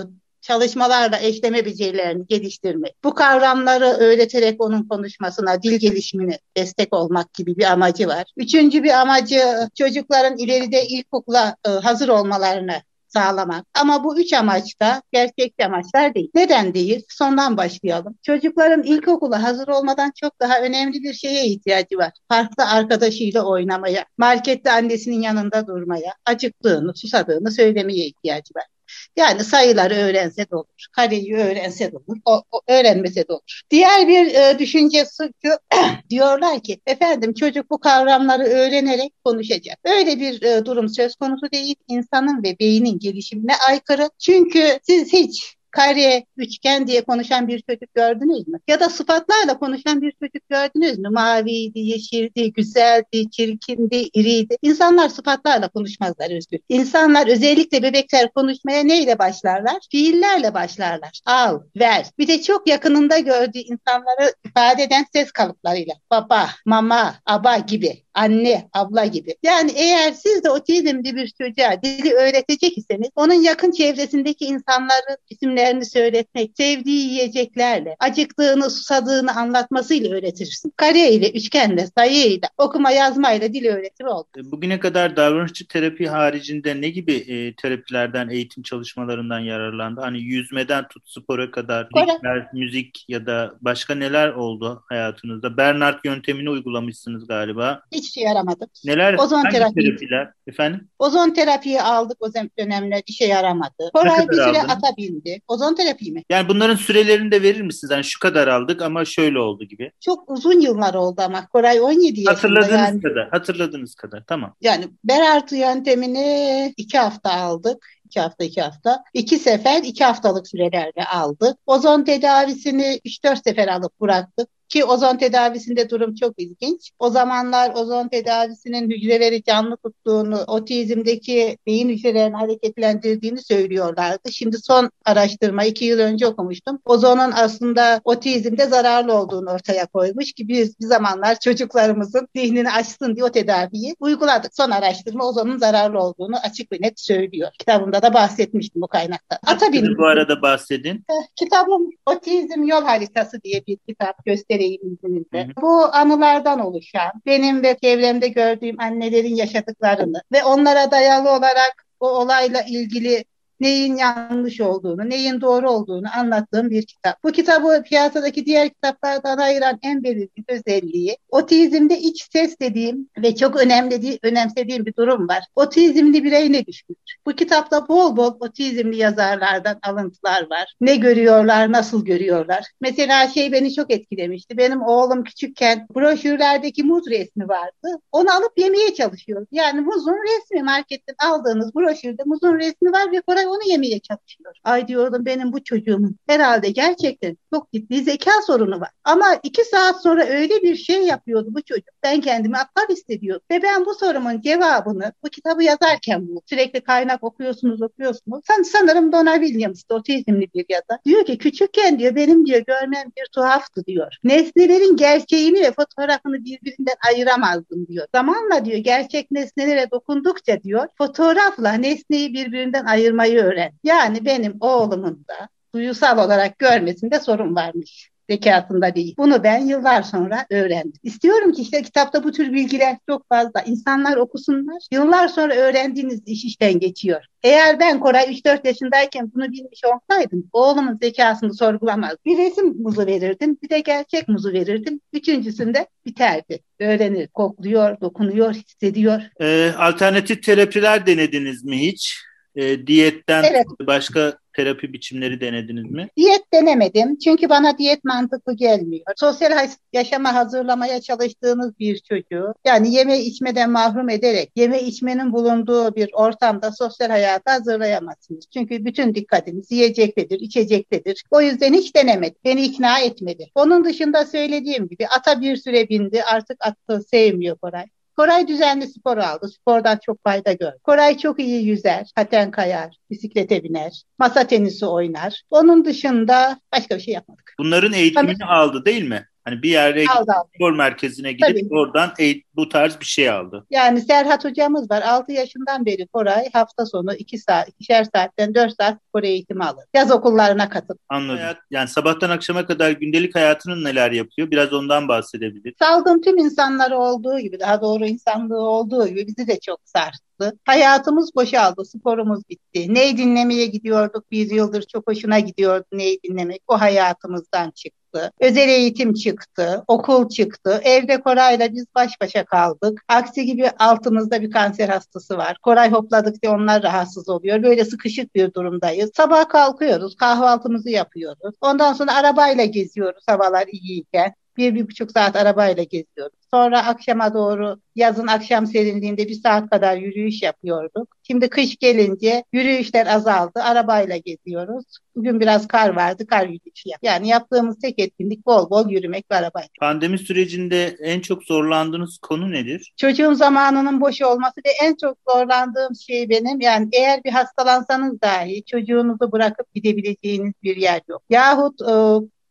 çalışmalarla 0.47 1.19
eşleme 1.19 1.65
becerilerini 1.65 2.27
geliştirmek, 2.27 2.95
bu 3.03 3.13
kavramları 3.13 3.85
öğreterek 3.85 4.63
onun 4.63 4.87
konuşmasına, 4.87 5.63
dil 5.63 5.79
gelişimine 5.79 6.39
destek 6.57 6.93
olmak 6.93 7.33
gibi 7.33 7.57
bir 7.57 7.71
amacı 7.71 8.07
var. 8.07 8.25
Üçüncü 8.37 8.83
bir 8.83 9.01
amacı 9.01 9.41
çocukların 9.77 10.37
ileride 10.37 10.85
ilkokula 10.87 11.55
e, 11.65 11.69
hazır 11.69 12.09
olmalarını 12.09 12.81
sağlamak. 13.07 13.65
Ama 13.81 14.03
bu 14.03 14.19
üç 14.19 14.33
amaç 14.33 14.79
da 14.81 15.01
gerçekçi 15.11 15.65
amaçlar 15.65 16.15
değil. 16.15 16.31
Neden 16.35 16.73
değil? 16.73 17.05
Sondan 17.09 17.57
başlayalım. 17.57 18.15
Çocukların 18.21 18.83
ilkokula 18.83 19.43
hazır 19.43 19.67
olmadan 19.67 20.11
çok 20.21 20.39
daha 20.39 20.59
önemli 20.61 21.03
bir 21.03 21.13
şeye 21.13 21.45
ihtiyacı 21.45 21.97
var. 21.97 22.11
Parkta 22.29 22.65
arkadaşıyla 22.67 23.43
oynamaya, 23.43 24.05
markette 24.17 24.71
annesinin 24.71 25.21
yanında 25.21 25.67
durmaya, 25.67 26.13
acıktığını, 26.25 26.95
susadığını 26.95 27.51
söylemeye 27.51 28.05
ihtiyacı 28.05 28.53
var. 28.55 28.65
Yani 29.15 29.43
sayıları 29.43 29.93
öğrense 29.95 30.49
de 30.49 30.55
olur. 30.55 30.85
Kareyi 30.91 31.35
öğrense 31.35 31.91
de 31.91 31.97
olur. 31.97 32.17
O, 32.25 32.43
o 32.51 32.61
öğrenmese 32.67 33.27
de 33.27 33.33
olur. 33.33 33.61
Diğer 33.71 34.07
bir 34.07 34.35
e, 34.35 34.59
düşüncesi 34.59 35.33
diyorlar 36.09 36.59
ki 36.63 36.81
efendim 36.85 37.33
çocuk 37.33 37.69
bu 37.69 37.79
kavramları 37.79 38.43
öğrenerek 38.43 39.13
konuşacak. 39.25 39.77
Öyle 39.83 40.19
bir 40.19 40.41
e, 40.41 40.65
durum 40.65 40.89
söz 40.89 41.15
konusu 41.15 41.51
değil. 41.51 41.75
İnsanın 41.87 42.43
ve 42.43 42.59
beynin 42.59 42.99
gelişimine 42.99 43.55
aykırı. 43.69 44.09
Çünkü 44.19 44.79
siz 44.83 45.13
hiç 45.13 45.56
kare, 45.77 46.25
üçgen 46.37 46.87
diye 46.87 47.01
konuşan 47.01 47.47
bir 47.47 47.61
çocuk 47.61 47.93
gördünüz 47.95 48.47
mü? 48.47 48.59
Ya 48.67 48.79
da 48.79 48.89
sıfatlarla 48.89 49.59
konuşan 49.59 50.01
bir 50.01 50.11
çocuk 50.11 50.49
gördünüz 50.49 50.99
mü? 50.99 51.09
Maviydi, 51.09 51.79
yeşildi, 51.79 52.53
güzeldi, 52.53 53.29
çirkindi, 53.31 54.09
iriydi. 54.13 54.57
İnsanlar 54.61 55.09
sıfatlarla 55.09 55.67
konuşmazlar 55.67 56.37
Özgür. 56.37 56.59
İnsanlar 56.69 57.27
özellikle 57.27 57.83
bebekler 57.83 58.31
konuşmaya 58.31 58.83
neyle 58.83 59.19
başlarlar? 59.19 59.77
Fiillerle 59.91 60.53
başlarlar. 60.53 61.21
Al, 61.25 61.59
ver. 61.79 62.05
Bir 62.17 62.27
de 62.27 62.41
çok 62.41 62.67
yakınında 62.67 63.19
gördüğü 63.19 63.59
insanları 63.59 64.33
ifade 64.45 64.83
eden 64.83 65.05
ses 65.13 65.31
kalıplarıyla. 65.31 65.93
Baba, 66.11 66.49
mama, 66.65 67.15
aba 67.25 67.57
gibi 67.57 68.03
anne, 68.17 68.69
abla 68.73 69.05
gibi. 69.05 69.35
Yani 69.43 69.71
eğer 69.75 70.11
siz 70.11 70.43
de 70.43 70.49
otizmli 70.49 71.15
bir 71.15 71.27
çocuğa 71.27 71.81
dili 71.83 72.13
öğretecek 72.13 72.77
iseniz 72.77 73.09
onun 73.15 73.33
yakın 73.33 73.71
çevresindeki 73.71 74.45
insanların 74.45 75.17
isimlerini 75.29 75.66
söyletmek, 75.85 76.51
sevdiği 76.57 77.09
yiyeceklerle, 77.09 77.95
acıktığını, 77.99 78.69
susadığını 78.69 79.35
anlatmasıyla 79.35 80.15
öğretirsin. 80.15 80.73
Kareyle, 80.77 81.31
üçgenle, 81.31 81.87
sayıyla, 81.97 82.49
okuma 82.57 82.91
yazmayla 82.91 83.53
dil 83.53 83.65
öğretimi 83.65 84.09
oldu. 84.09 84.27
E, 84.37 84.51
bugüne 84.51 84.79
kadar 84.79 85.15
davranışçı 85.15 85.67
terapi 85.67 86.07
haricinde 86.07 86.81
ne 86.81 86.89
gibi 86.89 87.13
e, 87.13 87.55
terapilerden, 87.55 88.29
eğitim 88.29 88.63
çalışmalarından 88.63 89.39
yararlandı? 89.39 90.01
Hani 90.01 90.21
yüzmeden 90.21 90.87
tut 90.87 91.03
spora 91.09 91.51
kadar, 91.51 91.89
dikler, 91.89 92.49
müzik 92.53 93.05
ya 93.07 93.25
da 93.25 93.53
başka 93.61 93.95
neler 93.95 94.29
oldu 94.29 94.83
hayatınızda? 94.89 95.57
Bernard 95.57 95.99
yöntemini 96.03 96.49
uygulamışsınız 96.49 97.27
galiba. 97.27 97.81
Hiç 97.91 98.07
hiçbir 98.07 98.21
şey 98.21 98.23
yaramadı. 98.23 98.65
Neler? 98.85 99.13
Ozon 99.13 99.43
terapi. 99.51 99.73
terapiler? 99.73 100.31
Efendim? 100.47 100.89
Ozon 100.99 101.29
terapiyi 101.29 101.81
aldık 101.81 102.17
o 102.19 102.33
dönemler 102.59 103.01
işe 103.07 103.25
yaramadı. 103.25 103.91
Koray 103.93 104.27
bir 104.29 104.33
süre 104.33 104.61
ata 104.61 104.97
bindi. 104.97 105.41
Ozon 105.47 105.75
terapi 105.75 106.11
mi? 106.11 106.23
Yani 106.29 106.49
bunların 106.49 106.75
sürelerini 106.75 107.31
de 107.31 107.41
verir 107.41 107.61
misiniz? 107.61 107.91
Yani 107.91 108.03
şu 108.03 108.19
kadar 108.19 108.47
aldık 108.47 108.81
ama 108.81 109.05
şöyle 109.05 109.39
oldu 109.39 109.63
gibi. 109.63 109.91
Çok 109.99 110.29
uzun 110.31 110.59
yıllar 110.61 110.93
oldu 110.93 111.21
ama 111.21 111.47
Koray 111.47 111.81
17 111.81 112.19
yaşında. 112.19 112.31
Hatırladığınız 112.31 112.71
yani. 112.71 113.01
kadar. 113.01 113.29
Hatırladığınız 113.29 113.95
kadar. 113.95 114.23
Tamam. 114.27 114.55
Yani 114.61 114.87
Berartı 115.03 115.55
yöntemini 115.55 116.73
iki 116.77 116.97
hafta 116.97 117.31
aldık 117.31 117.87
iki 118.05 118.19
hafta 118.19 118.43
iki 118.43 118.61
hafta. 118.61 119.03
iki 119.13 119.39
sefer 119.39 119.83
iki 119.83 120.03
haftalık 120.03 120.47
sürelerle 120.47 121.05
aldık. 121.13 121.57
Ozon 121.65 122.03
tedavisini 122.03 122.99
3-4 123.05 123.43
sefer 123.43 123.67
alıp 123.67 124.01
bıraktık. 124.01 124.49
Ki 124.69 124.85
ozon 124.85 125.17
tedavisinde 125.17 125.89
durum 125.89 126.15
çok 126.15 126.39
ilginç. 126.39 126.91
O 126.99 127.09
zamanlar 127.09 127.75
ozon 127.75 128.07
tedavisinin 128.07 128.89
hücreleri 128.89 129.43
canlı 129.43 129.77
tuttuğunu, 129.77 130.39
otizmdeki 130.47 131.57
beyin 131.65 131.89
hücrelerini 131.89 132.35
hareketlendirdiğini 132.35 133.41
söylüyorlardı. 133.41 134.31
Şimdi 134.31 134.57
son 134.57 134.91
araştırma 135.05 135.63
iki 135.63 135.85
yıl 135.85 135.99
önce 135.99 136.27
okumuştum. 136.27 136.79
Ozonun 136.85 137.31
aslında 137.35 138.01
otizmde 138.03 138.65
zararlı 138.65 139.13
olduğunu 139.13 139.49
ortaya 139.49 139.85
koymuş 139.85 140.33
ki 140.33 140.47
biz 140.47 140.79
bir 140.79 140.85
zamanlar 140.85 141.39
çocuklarımızın 141.39 142.27
zihnini 142.35 142.71
açsın 142.71 143.15
diye 143.15 143.25
o 143.25 143.29
tedaviyi 143.29 143.95
uyguladık. 143.99 144.55
Son 144.55 144.71
araştırma 144.71 145.27
ozonun 145.27 145.57
zararlı 145.57 145.99
olduğunu 145.99 146.35
açık 146.43 146.71
ve 146.71 146.77
net 146.81 146.99
söylüyor. 146.99 147.49
Kitabımda 147.59 148.01
da 148.01 148.13
bahsetmiştim 148.13 148.81
bu 148.81 148.87
kaynakta. 148.87 149.39
Atabildim. 149.45 149.97
Bu 149.97 150.05
arada 150.05 150.41
bahsedin. 150.41 151.05
Kitabım 151.35 151.89
Otizm 152.05 152.63
Yol 152.63 152.83
Haritası 152.83 153.41
diye 153.43 153.63
bir 153.67 153.77
kitap 153.77 154.25
gösteriyor 154.25 154.56
vereyim 154.57 154.81
izninizle. 154.93 155.47
Bu 155.61 155.95
anılardan 155.95 156.59
oluşan, 156.59 157.11
benim 157.25 157.63
ve 157.63 157.77
çevremde 157.83 158.27
gördüğüm 158.27 158.79
annelerin 158.79 159.35
yaşadıklarını 159.35 160.21
ve 160.31 160.43
onlara 160.43 160.91
dayalı 160.91 161.29
olarak 161.29 161.85
o 161.99 162.09
olayla 162.09 162.61
ilgili 162.61 163.23
neyin 163.59 163.95
yanlış 163.95 164.61
olduğunu, 164.61 165.09
neyin 165.09 165.41
doğru 165.41 165.71
olduğunu 165.71 166.07
anlattığım 166.15 166.69
bir 166.69 166.85
kitap. 166.85 167.23
Bu 167.23 167.31
kitabı 167.31 167.83
piyasadaki 167.83 168.45
diğer 168.45 168.69
kitaplardan 168.69 169.37
ayıran 169.37 169.79
en 169.83 170.03
belirgin 170.03 170.45
özelliği 170.47 171.17
otizmde 171.29 171.99
iç 171.99 172.27
ses 172.31 172.59
dediğim 172.61 173.09
ve 173.17 173.35
çok 173.35 173.55
önemli 173.55 174.19
önemsediğim 174.23 174.85
bir 174.85 174.95
durum 174.95 175.27
var. 175.27 175.43
Otizmli 175.55 176.23
birey 176.23 176.51
ne 176.51 176.65
düşünür? 176.65 176.97
Bu 177.25 177.33
kitapta 177.33 177.87
bol 177.87 178.17
bol 178.17 178.33
otizmli 178.39 178.97
yazarlardan 178.97 179.79
alıntılar 179.83 180.49
var. 180.49 180.73
Ne 180.81 180.95
görüyorlar, 180.95 181.71
nasıl 181.71 182.05
görüyorlar? 182.05 182.63
Mesela 182.81 183.27
şey 183.27 183.51
beni 183.51 183.73
çok 183.73 183.91
etkilemişti. 183.91 184.57
Benim 184.57 184.81
oğlum 184.81 185.23
küçükken 185.23 185.87
broşürlerdeki 185.95 186.83
muz 186.83 187.07
resmi 187.09 187.47
vardı. 187.47 188.01
Onu 188.11 188.33
alıp 188.33 188.51
yemeye 188.57 188.93
çalışıyor. 188.93 189.45
Yani 189.51 189.81
muzun 189.81 190.17
resmi 190.23 190.63
marketten 190.63 191.15
aldığınız 191.29 191.75
broşürde 191.75 192.23
muzun 192.25 192.59
resmi 192.59 192.91
var 192.91 193.11
ve 193.11 193.21
Koray 193.21 193.46
onu 193.47 193.69
yemeye 193.69 193.99
çalışıyor. 193.99 194.55
Ay 194.63 194.87
diyordum 194.87 195.25
benim 195.25 195.53
bu 195.53 195.63
çocuğumun 195.63 196.15
herhalde 196.27 196.69
gerçekten 196.69 197.37
çok 197.53 197.73
ciddi 197.73 198.03
zeka 198.03 198.31
sorunu 198.47 198.79
var. 198.79 198.89
Ama 199.03 199.25
iki 199.43 199.65
saat 199.65 200.01
sonra 200.01 200.25
öyle 200.25 200.61
bir 200.61 200.75
şey 200.75 201.01
yapıyordu 201.01 201.47
bu 201.51 201.61
çocuk. 201.61 201.89
Ben 202.03 202.21
kendimi 202.21 202.57
aptal 202.57 202.95
hissediyordum. 202.95 203.45
Ve 203.51 203.63
ben 203.63 203.85
bu 203.85 203.93
sorumun 203.93 204.41
cevabını 204.41 205.13
bu 205.23 205.29
kitabı 205.29 205.63
yazarken 205.63 206.27
bu 206.27 206.41
sürekli 206.45 206.81
kaynak 206.81 207.23
okuyorsunuz 207.23 207.81
okuyorsunuz. 207.81 208.41
San, 208.47 208.63
sanırım 208.63 209.11
Donna 209.11 209.33
Williams 209.33 209.83
otizmli 209.89 210.47
bir 210.53 210.65
yazar. 210.69 211.03
Diyor 211.05 211.25
ki 211.25 211.37
küçükken 211.37 211.99
diyor 211.99 212.15
benim 212.15 212.45
diyor 212.45 212.63
görmem 212.67 213.11
bir 213.17 213.25
tuhaftı 213.35 213.85
diyor. 213.85 214.15
Nesnelerin 214.23 214.95
gerçeğini 214.95 215.61
ve 215.61 215.71
fotoğrafını 215.71 216.45
birbirinden 216.45 216.95
ayıramazdım 217.07 217.87
diyor. 217.87 218.07
Zamanla 218.15 218.65
diyor 218.65 218.77
gerçek 218.77 219.31
nesnelere 219.31 219.91
dokundukça 219.91 220.63
diyor 220.63 220.87
fotoğrafla 220.97 221.73
nesneyi 221.73 222.33
birbirinden 222.33 222.85
ayırmayı 222.85 223.36
öğren. 223.37 223.71
Yani 223.83 224.25
benim 224.25 224.57
oğlumun 224.59 225.25
da 225.29 225.47
duyusal 225.73 226.25
olarak 226.25 226.59
görmesinde 226.59 227.19
sorun 227.19 227.55
varmış 227.55 228.11
zekasında 228.29 228.95
değil. 228.95 229.15
Bunu 229.17 229.43
ben 229.43 229.65
yıllar 229.65 230.03
sonra 230.03 230.45
öğrendim. 230.49 230.99
İstiyorum 231.03 231.51
ki 231.51 231.61
işte 231.61 231.81
kitapta 231.81 232.23
bu 232.23 232.31
tür 232.31 232.53
bilgiler 232.53 232.97
çok 233.09 233.29
fazla. 233.29 233.61
İnsanlar 233.61 234.17
okusunlar. 234.17 234.77
Yıllar 234.91 235.27
sonra 235.27 235.55
öğrendiğiniz 235.55 236.21
iş 236.25 236.45
işten 236.45 236.79
geçiyor. 236.79 237.25
Eğer 237.43 237.79
ben 237.79 237.99
Koray 237.99 238.23
3-4 238.23 238.67
yaşındayken 238.67 239.31
bunu 239.35 239.51
bilmiş 239.51 239.81
olsaydım 239.85 240.49
oğlumun 240.53 240.97
zekasını 241.01 241.53
sorgulamaz. 241.53 242.15
Bir 242.25 242.37
resim 242.37 242.81
muzu 242.81 243.05
verirdim, 243.05 243.57
bir 243.63 243.69
de 243.69 243.79
gerçek 243.79 244.27
muzu 244.27 244.53
verirdim. 244.53 244.99
Üçüncüsünde 245.13 245.87
biterdi. 246.05 246.59
Öğrenir, 246.79 247.27
kokluyor, 247.27 248.01
dokunuyor, 248.01 248.53
hissediyor. 248.53 249.21
Ee, 249.39 249.71
alternatif 249.77 250.43
terapiler 250.43 251.05
denediniz 251.05 251.63
mi 251.63 251.81
hiç? 251.81 252.26
E, 252.57 252.87
diyetten 252.87 253.43
evet. 253.43 253.65
başka 253.87 254.37
terapi 254.53 254.93
biçimleri 254.93 255.41
denediniz 255.41 255.91
mi? 255.91 256.09
Diyet 256.17 256.53
denemedim. 256.53 257.17
Çünkü 257.17 257.49
bana 257.49 257.77
diyet 257.77 258.03
mantıklı 258.03 258.53
gelmiyor. 258.53 259.05
Sosyal 259.15 259.67
yaşama 259.93 260.33
hazırlamaya 260.33 261.01
çalıştığınız 261.01 261.79
bir 261.79 261.99
çocuğu 261.99 262.53
yani 262.65 262.93
yeme 262.93 263.19
içmeden 263.19 263.69
mahrum 263.69 264.09
ederek 264.09 264.51
yeme 264.55 264.81
içmenin 264.81 265.33
bulunduğu 265.33 265.95
bir 265.95 266.09
ortamda 266.13 266.71
sosyal 266.71 267.09
hayata 267.09 267.53
hazırlayamazsınız. 267.53 268.45
Çünkü 268.53 268.85
bütün 268.85 269.15
dikkatiniz 269.15 269.71
yiyecektedir, 269.71 270.39
içecektedir. 270.39 271.23
O 271.31 271.41
yüzden 271.41 271.73
hiç 271.73 271.95
denemedim. 271.95 272.39
Beni 272.45 272.61
ikna 272.61 272.99
etmedi. 272.99 273.47
Onun 273.55 273.85
dışında 273.85 274.25
söylediğim 274.25 274.87
gibi 274.87 275.07
ata 275.07 275.41
bir 275.41 275.55
süre 275.55 275.89
bindi. 275.89 276.23
Artık 276.23 276.57
atı 276.65 277.03
sevmiyor 277.03 277.57
Koray. 277.57 277.85
Koray 278.17 278.47
düzenli 278.47 278.87
spor 278.87 279.17
aldı. 279.17 279.47
Spordan 279.47 279.99
çok 280.05 280.23
fayda 280.23 280.53
gördü. 280.53 280.77
Koray 280.83 281.17
çok 281.17 281.39
iyi 281.39 281.67
yüzer, 281.67 282.11
paten 282.15 282.51
kayar, 282.51 282.97
bisiklete 283.09 283.63
biner, 283.63 284.03
masa 284.19 284.47
tenisi 284.47 284.85
oynar. 284.85 285.41
Onun 285.49 285.85
dışında 285.85 286.59
başka 286.73 286.95
bir 286.95 287.01
şey 287.01 287.13
yapmadık. 287.13 287.53
Bunların 287.59 287.93
eğitimini 287.93 288.37
Tabii. 288.37 288.49
aldı 288.49 288.85
değil 288.85 289.03
mi? 289.03 289.25
Hani 289.47 289.63
bir 289.63 289.69
yere 289.69 290.05
aldı, 290.07 290.31
spor 290.55 290.73
merkezine 290.73 291.31
gidip 291.31 291.47
Tabii. 291.47 291.67
oradan 291.69 292.11
bu 292.55 292.69
tarz 292.69 292.99
bir 292.99 293.05
şey 293.05 293.29
aldı. 293.29 293.65
Yani 293.69 294.01
Serhat 294.01 294.45
hocamız 294.45 294.91
var. 294.91 295.01
6 295.01 295.31
yaşından 295.31 295.85
beri 295.85 296.07
Koray 296.07 296.49
hafta 296.53 296.85
sonu 296.85 297.13
2 297.13 297.37
saat, 297.37 297.69
2'şer 297.69 298.07
saatten 298.15 298.55
4 298.55 298.73
saat 298.75 298.97
spor 299.09 299.23
eğitimi 299.23 299.63
alır. 299.63 299.83
Yaz 299.93 300.11
okullarına 300.11 300.69
katıl. 300.69 300.95
Anladım. 301.09 301.57
Yani 301.71 301.87
sabahtan 301.87 302.29
akşama 302.29 302.65
kadar 302.65 302.91
gündelik 302.91 303.35
hayatının 303.35 303.83
neler 303.83 304.11
yapıyor? 304.11 304.51
Biraz 304.51 304.73
ondan 304.73 305.07
bahsedebilir. 305.07 305.75
Salgın 305.79 306.21
tüm 306.21 306.37
insanları 306.37 306.97
olduğu 306.97 307.39
gibi, 307.39 307.59
daha 307.59 307.81
doğru 307.81 308.05
insanlığı 308.05 308.61
olduğu 308.61 309.07
gibi 309.07 309.27
bizi 309.27 309.47
de 309.47 309.59
çok 309.59 309.79
sarstı. 309.85 310.26
Hayatımız 310.65 311.35
boşaldı, 311.35 311.85
sporumuz 311.85 312.49
bitti. 312.49 312.93
Neyi 312.93 313.17
dinlemeye 313.17 313.65
gidiyorduk 313.65 314.31
bir 314.31 314.51
yıldır 314.51 314.81
çok 314.81 315.07
hoşuna 315.07 315.39
gidiyordu 315.39 315.85
neyi 315.91 316.19
dinlemek. 316.23 316.61
O 316.67 316.81
hayatımızdan 316.81 317.71
çıktı 317.71 318.07
çıktı, 318.17 318.31
özel 318.39 318.69
eğitim 318.69 319.13
çıktı, 319.13 319.83
okul 319.87 320.29
çıktı. 320.29 320.81
Evde 320.83 321.21
Koray'la 321.21 321.73
biz 321.73 321.85
baş 321.95 322.21
başa 322.21 322.45
kaldık. 322.45 323.01
Aksi 323.07 323.45
gibi 323.45 323.69
altımızda 323.79 324.41
bir 324.41 324.51
kanser 324.51 324.89
hastası 324.89 325.37
var. 325.37 325.57
Koray 325.61 325.91
hopladıkça 325.91 326.51
onlar 326.51 326.83
rahatsız 326.83 327.29
oluyor. 327.29 327.63
Böyle 327.63 327.85
sıkışık 327.85 328.35
bir 328.35 328.53
durumdayız. 328.53 329.11
Sabah 329.15 329.49
kalkıyoruz, 329.49 330.15
kahvaltımızı 330.15 330.89
yapıyoruz. 330.89 331.55
Ondan 331.61 331.93
sonra 331.93 332.15
arabayla 332.15 332.65
geziyoruz 332.65 333.23
havalar 333.27 333.67
iyiyken 333.67 334.33
bir, 334.57 334.75
bir 334.75 334.87
buçuk 334.87 335.11
saat 335.11 335.35
arabayla 335.35 335.83
geziyoruz. 335.83 336.37
Sonra 336.53 336.85
akşama 336.85 337.33
doğru 337.33 337.79
yazın 337.95 338.27
akşam 338.27 338.67
serinliğinde 338.67 339.27
bir 339.27 339.41
saat 339.41 339.69
kadar 339.69 339.97
yürüyüş 339.97 340.41
yapıyorduk. 340.41 341.15
Şimdi 341.23 341.49
kış 341.49 341.77
gelince 341.77 342.43
yürüyüşler 342.53 343.07
azaldı. 343.07 343.59
Arabayla 343.63 344.17
geziyoruz. 344.17 344.85
Bugün 345.15 345.39
biraz 345.39 345.67
kar 345.67 345.95
vardı. 345.95 346.27
Kar 346.27 346.43
yürüyüşü 346.43 346.89
yap. 346.89 346.99
Yani 347.03 347.27
yaptığımız 347.27 347.79
tek 347.79 347.99
etkinlik 347.99 348.45
bol 348.45 348.69
bol 348.69 348.89
yürümek 348.89 349.25
ve 349.31 349.35
arabayla. 349.35 349.69
Pandemi 349.79 350.19
sürecinde 350.19 350.97
en 350.99 351.19
çok 351.19 351.43
zorlandığınız 351.43 352.17
konu 352.17 352.51
nedir? 352.51 352.93
Çocuğun 352.97 353.33
zamanının 353.33 354.01
boş 354.01 354.21
olması 354.21 354.55
ve 354.65 354.69
en 354.83 354.95
çok 354.95 355.17
zorlandığım 355.29 355.95
şey 356.07 356.29
benim 356.29 356.61
yani 356.61 356.89
eğer 356.91 357.23
bir 357.23 357.31
hastalansanız 357.31 358.21
dahi 358.21 358.63
çocuğunuzu 358.65 359.31
bırakıp 359.31 359.73
gidebileceğiniz 359.73 360.53
bir 360.63 360.75
yer 360.75 361.01
yok. 361.07 361.23
Yahut 361.29 361.81
e, 361.81 361.93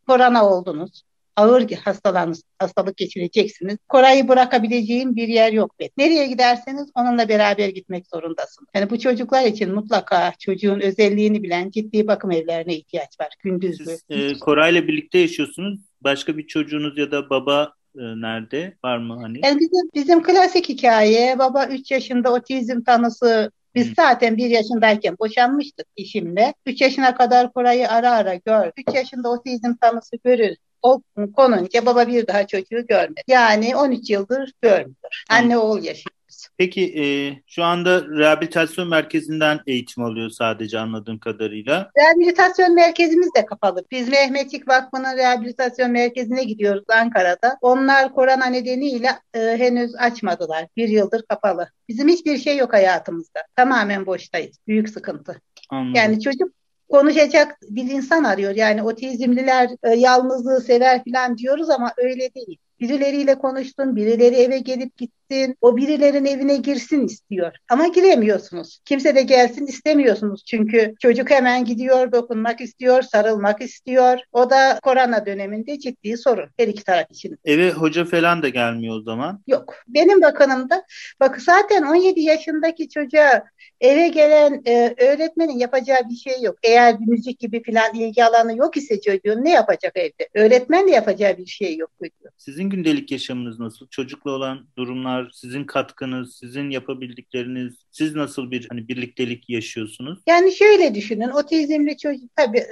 korona 0.07 0.49
oldunuz 0.49 1.06
ağır 1.37 1.71
hastalanız, 1.71 2.43
hastalık 2.59 2.97
geçireceksiniz. 2.97 3.77
Koray'ı 3.89 4.27
bırakabileceğim 4.27 5.15
bir 5.15 5.27
yer 5.27 5.53
yok. 5.53 5.75
Nereye 5.97 6.27
giderseniz 6.27 6.89
onunla 6.95 7.29
beraber 7.29 7.69
gitmek 7.69 8.07
zorundasın. 8.07 8.67
Yani 8.75 8.89
bu 8.89 8.99
çocuklar 8.99 9.45
için 9.45 9.73
mutlaka 9.73 10.33
çocuğun 10.39 10.79
özelliğini 10.79 11.43
bilen 11.43 11.69
ciddi 11.69 12.07
bakım 12.07 12.31
evlerine 12.31 12.75
ihtiyaç 12.75 13.19
var. 13.21 13.29
Gündüzlü. 13.39 13.85
Siz 13.85 14.01
e, 14.09 14.39
Koray'la 14.39 14.87
birlikte 14.87 15.17
yaşıyorsunuz. 15.17 15.79
Başka 16.01 16.37
bir 16.37 16.47
çocuğunuz 16.47 16.97
ya 16.97 17.11
da 17.11 17.29
baba 17.29 17.73
e, 17.95 18.01
nerede? 18.01 18.77
Var 18.83 18.97
mı 18.97 19.19
hani? 19.21 19.39
Yani 19.43 19.59
bizim, 19.59 19.89
bizim 19.95 20.23
klasik 20.23 20.69
hikaye 20.69 21.39
baba 21.39 21.65
3 21.65 21.91
yaşında 21.91 22.33
otizm 22.33 22.81
tanısı 22.81 23.51
biz 23.75 23.93
zaten 23.95 24.37
bir 24.37 24.49
yaşındayken 24.49 25.15
boşanmıştık 25.19 25.87
eşimle. 25.97 26.53
Üç 26.65 26.81
yaşına 26.81 27.15
kadar 27.15 27.53
Koray'ı 27.53 27.89
ara 27.89 28.11
ara 28.11 28.35
gör. 28.35 28.71
Üç 28.77 28.95
yaşında 28.95 29.29
otizm 29.29 29.73
tanısı 29.81 30.17
görür 30.23 30.55
o 30.81 31.01
konunca 31.35 31.85
baba 31.85 32.07
bir 32.07 32.27
daha 32.27 32.47
çocuğu 32.47 32.87
görmedi. 32.87 33.21
Yani 33.27 33.75
13 33.75 34.09
yıldır 34.09 34.53
görmüyor. 34.61 34.95
Anne 35.29 35.57
oğul 35.57 35.83
yaşıyor. 35.83 36.17
Peki 36.57 37.01
e, 37.01 37.05
şu 37.47 37.63
anda 37.63 38.05
rehabilitasyon 38.07 38.87
merkezinden 38.87 39.59
eğitim 39.67 40.03
alıyor 40.03 40.29
sadece 40.29 40.79
anladığım 40.79 41.19
kadarıyla. 41.19 41.91
Rehabilitasyon 41.97 42.75
merkezimiz 42.75 43.29
de 43.35 43.45
kapalı. 43.45 43.85
Biz 43.91 44.09
Mehmetçik 44.09 44.67
Vakfı'nın 44.67 45.17
rehabilitasyon 45.17 45.91
merkezine 45.91 46.43
gidiyoruz 46.43 46.83
Ankara'da. 46.89 47.57
Onlar 47.61 48.13
korona 48.13 48.45
nedeniyle 48.45 49.09
e, 49.33 49.39
henüz 49.39 49.95
açmadılar. 49.95 50.67
Bir 50.77 50.89
yıldır 50.89 51.23
kapalı. 51.29 51.69
Bizim 51.87 52.07
hiçbir 52.07 52.37
şey 52.37 52.57
yok 52.57 52.73
hayatımızda. 52.73 53.39
Tamamen 53.55 54.05
boştayız. 54.05 54.57
Büyük 54.67 54.89
sıkıntı. 54.89 55.41
Anladım. 55.69 55.95
Yani 55.95 56.21
çocuk 56.21 56.51
konuşacak 56.89 57.57
bir 57.69 57.91
insan 57.91 58.23
arıyor. 58.23 58.55
Yani 58.55 58.83
otizmliler 58.83 59.69
e, 59.83 59.89
yalnızlığı 59.89 60.61
sever 60.61 61.03
falan 61.03 61.37
diyoruz 61.37 61.69
ama 61.69 61.93
öyle 61.97 62.33
değil. 62.35 62.57
Birileriyle 62.79 63.35
konuştun, 63.39 63.95
birileri 63.95 64.35
eve 64.35 64.59
gelip 64.59 64.97
gitsin, 65.29 65.57
o 65.61 65.77
birilerin 65.77 66.25
evine 66.25 66.57
girsin 66.57 67.05
istiyor. 67.05 67.51
Ama 67.69 67.87
giremiyorsunuz. 67.87 68.79
Kimse 68.85 69.15
de 69.15 69.21
gelsin 69.21 69.65
istemiyorsunuz. 69.65 70.43
Çünkü 70.45 70.95
çocuk 70.99 71.29
hemen 71.29 71.65
gidiyor, 71.65 72.11
dokunmak 72.11 72.61
istiyor, 72.61 73.01
sarılmak 73.01 73.61
istiyor. 73.61 74.19
O 74.31 74.49
da 74.49 74.79
korona 74.83 75.25
döneminde 75.25 75.79
ciddi 75.79 76.17
sorun 76.17 76.49
her 76.57 76.67
iki 76.67 76.83
taraf 76.83 77.11
için. 77.11 77.37
Eve 77.45 77.71
hoca 77.71 78.05
falan 78.05 78.43
da 78.43 78.49
gelmiyor 78.49 78.95
o 78.95 79.01
zaman. 79.01 79.43
Yok. 79.47 79.75
Benim 79.87 80.21
bakanımda, 80.21 80.83
bak 81.19 81.41
zaten 81.41 81.83
17 81.83 82.19
yaşındaki 82.21 82.89
çocuğa 82.89 83.43
eve 83.81 84.07
gelen 84.07 84.61
e, 84.65 84.95
öğretmenin 84.97 85.59
yapacağı 85.59 86.09
bir 86.09 86.15
şey 86.15 86.41
yok. 86.41 86.55
Eğer 86.63 86.95
müzik 86.99 87.39
gibi 87.39 87.63
falan 87.63 87.95
ilgi 87.95 88.23
alanı 88.23 88.57
yok 88.57 88.77
ise 88.77 89.01
çocuğun 89.01 89.45
ne 89.45 89.51
yapacak 89.51 89.97
evde? 89.97 90.29
Öğretmen 90.33 90.87
de 90.87 90.91
yapacağı 90.91 91.37
bir 91.37 91.45
şey 91.45 91.77
yok 91.77 91.91
çocuğun. 91.99 92.29
Sizin 92.37 92.67
sizin 92.67 92.69
gündelik 92.69 93.11
yaşamınız 93.11 93.59
nasıl? 93.59 93.87
Çocukla 93.87 94.31
olan 94.31 94.67
durumlar, 94.77 95.16
sizin 95.33 95.63
katkınız, 95.63 96.35
sizin 96.35 96.69
yapabildikleriniz, 96.69 97.75
siz 97.91 98.15
nasıl 98.15 98.51
bir 98.51 98.67
hani 98.69 98.87
birliktelik 98.87 99.49
yaşıyorsunuz? 99.49 100.19
Yani 100.27 100.51
şöyle 100.55 100.95
düşünün, 100.95 101.29
otizmli 101.29 101.97
çocuk 101.97 102.35
tabii 102.35 102.65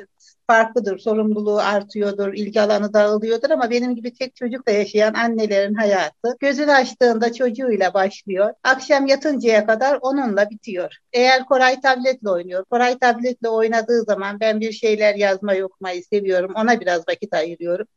farklıdır, 0.48 1.00
sorumluluğu 1.00 1.60
artıyordur, 1.60 2.34
ilgi 2.34 2.62
alanı 2.62 2.94
dağılıyordur 2.94 3.50
ama 3.50 3.70
benim 3.70 3.96
gibi 3.96 4.14
tek 4.14 4.36
çocukla 4.36 4.72
yaşayan 4.72 5.14
annelerin 5.14 5.74
hayatı 5.74 6.38
gözünü 6.40 6.72
açtığında 6.72 7.34
çocuğuyla 7.34 7.94
başlıyor. 7.94 8.54
Akşam 8.64 9.08
yatıncaya 9.08 9.66
kadar 9.66 10.00
onunla 10.02 10.50
bitiyor. 10.50 10.96
Eğer 11.14 11.46
Koray 11.46 11.82
tabletle 11.82 12.30
oynuyor, 12.30 12.66
Koray 12.66 12.98
tabletle 12.98 13.50
oynadığı 13.50 14.04
zaman 14.04 14.40
ben 14.40 14.60
bir 14.60 14.72
şeyler 14.72 15.16
yazmayı 15.16 15.66
okumayı 15.66 16.04
seviyorum, 16.04 16.52
ona 16.56 16.80
biraz 16.80 17.08
vakit 17.08 17.34
ayırıyorum. 17.34 17.88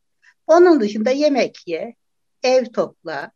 Onun 0.47 0.81
dışında 0.81 1.11
yemek 1.11 1.57
ye, 1.67 1.95
ev 2.43 2.65
topla. 2.65 3.31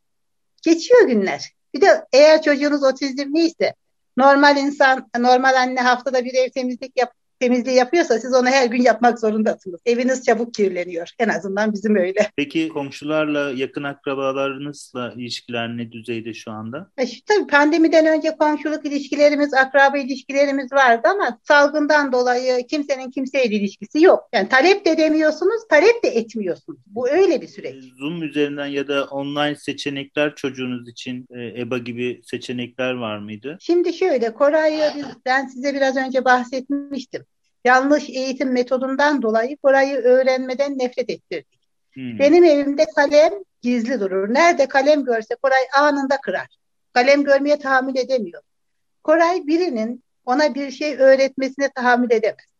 Geçiyor 0.62 1.08
günler. 1.08 1.52
Bir 1.74 1.80
de 1.80 2.06
eğer 2.12 2.42
çocuğunuz 2.42 2.82
otizmliyse 2.82 3.74
Normal 4.16 4.56
insan, 4.56 5.10
normal 5.18 5.54
anne 5.54 5.80
haftada 5.80 6.24
bir 6.24 6.34
ev 6.34 6.50
temizlik 6.50 6.96
yap 6.96 7.14
temizliği 7.42 7.76
yapıyorsa 7.76 8.18
siz 8.18 8.34
onu 8.34 8.46
her 8.46 8.66
gün 8.66 8.82
yapmak 8.82 9.20
zorundasınız. 9.20 9.80
Eviniz 9.86 10.24
çabuk 10.24 10.54
kirleniyor. 10.54 11.08
En 11.18 11.28
azından 11.28 11.72
bizim 11.72 11.96
öyle. 11.96 12.30
Peki 12.36 12.68
komşularla, 12.68 13.50
yakın 13.50 13.82
akrabalarınızla 13.82 15.12
ilişkiler 15.16 15.76
ne 15.76 15.92
düzeyde 15.92 16.34
şu 16.34 16.50
anda? 16.50 16.90
E 16.98 17.04
tabii 17.26 17.46
pandemiden 17.46 18.06
önce 18.06 18.36
komşuluk 18.38 18.86
ilişkilerimiz, 18.86 19.54
akraba 19.54 19.98
ilişkilerimiz 19.98 20.72
vardı 20.72 21.08
ama 21.08 21.38
salgından 21.42 22.12
dolayı 22.12 22.66
kimsenin 22.66 23.10
kimseyle 23.10 23.56
ilişkisi 23.56 24.02
yok. 24.02 24.28
Yani 24.32 24.48
talep 24.48 24.86
de 24.86 24.96
demiyorsunuz, 24.96 25.68
talep 25.70 26.04
de 26.04 26.08
etmiyorsunuz. 26.08 26.80
Bu 26.86 27.10
öyle 27.10 27.42
bir 27.42 27.48
süreç. 27.48 27.74
E, 27.74 27.80
Zoom 27.98 28.22
üzerinden 28.22 28.66
ya 28.66 28.88
da 28.88 29.04
online 29.04 29.56
seçenekler 29.56 30.34
çocuğunuz 30.34 30.88
için 30.88 31.26
e, 31.30 31.60
EBA 31.60 31.78
gibi 31.78 32.20
seçenekler 32.24 32.92
var 32.92 33.18
mıydı? 33.18 33.58
Şimdi 33.60 33.92
şöyle, 33.92 34.34
Koray'ı 34.34 34.92
ben 35.26 35.46
size 35.46 35.74
biraz 35.74 35.96
önce 35.96 36.24
bahsetmiştim 36.24 37.24
yanlış 37.64 38.10
eğitim 38.10 38.52
metodundan 38.52 39.22
dolayı 39.22 39.56
Koray'ı 39.56 39.96
öğrenmeden 39.96 40.78
nefret 40.78 41.10
ettirdik. 41.10 41.60
Hmm. 41.92 42.18
Benim 42.18 42.44
evimde 42.44 42.84
kalem 42.96 43.32
gizli 43.62 44.00
durur. 44.00 44.34
Nerede 44.34 44.68
kalem 44.68 45.04
görse 45.04 45.34
Koray 45.34 45.62
anında 45.78 46.16
kırar. 46.20 46.46
Kalem 46.92 47.24
görmeye 47.24 47.58
tahammül 47.58 47.96
edemiyor. 47.96 48.42
Koray 49.02 49.46
birinin 49.46 50.04
ona 50.24 50.54
bir 50.54 50.70
şey 50.70 50.96
öğretmesine 50.96 51.68
tahammül 51.68 52.10
edemez. 52.10 52.51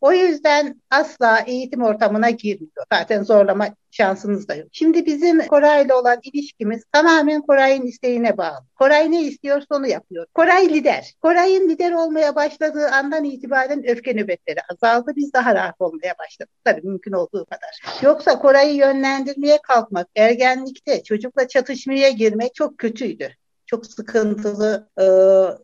O 0.00 0.12
yüzden 0.12 0.82
asla 0.90 1.38
eğitim 1.46 1.82
ortamına 1.82 2.30
girmiyor. 2.30 2.84
Zaten 2.92 3.22
zorlama 3.22 3.68
şansınız 3.90 4.48
da 4.48 4.54
yok. 4.54 4.68
Şimdi 4.72 5.06
bizim 5.06 5.46
Koray'la 5.46 6.00
olan 6.00 6.18
ilişkimiz 6.22 6.84
tamamen 6.92 7.42
Koray'ın 7.42 7.82
isteğine 7.82 8.36
bağlı. 8.36 8.64
Koray 8.74 9.10
ne 9.10 9.22
istiyorsa 9.22 9.66
onu 9.70 9.86
yapıyor. 9.86 10.26
Koray 10.34 10.68
lider. 10.68 11.14
Koray'ın 11.22 11.68
lider 11.68 11.92
olmaya 11.92 12.34
başladığı 12.34 12.88
andan 12.88 13.24
itibaren 13.24 13.88
öfke 13.88 14.12
nöbetleri 14.16 14.58
azaldı. 14.72 15.12
Biz 15.16 15.32
daha 15.32 15.54
rahat 15.54 15.74
olmaya 15.78 16.14
başladık. 16.18 16.54
Tabii 16.64 16.86
mümkün 16.86 17.12
olduğu 17.12 17.44
kadar. 17.44 18.02
Yoksa 18.02 18.38
Koray'ı 18.38 18.74
yönlendirmeye 18.74 19.58
kalkmak, 19.62 20.08
ergenlikte 20.16 21.02
çocukla 21.02 21.48
çatışmaya 21.48 22.10
girmek 22.10 22.54
çok 22.54 22.78
kötüydü 22.78 23.37
çok 23.68 23.86
sıkıntılı 23.86 24.88
e, 25.00 25.04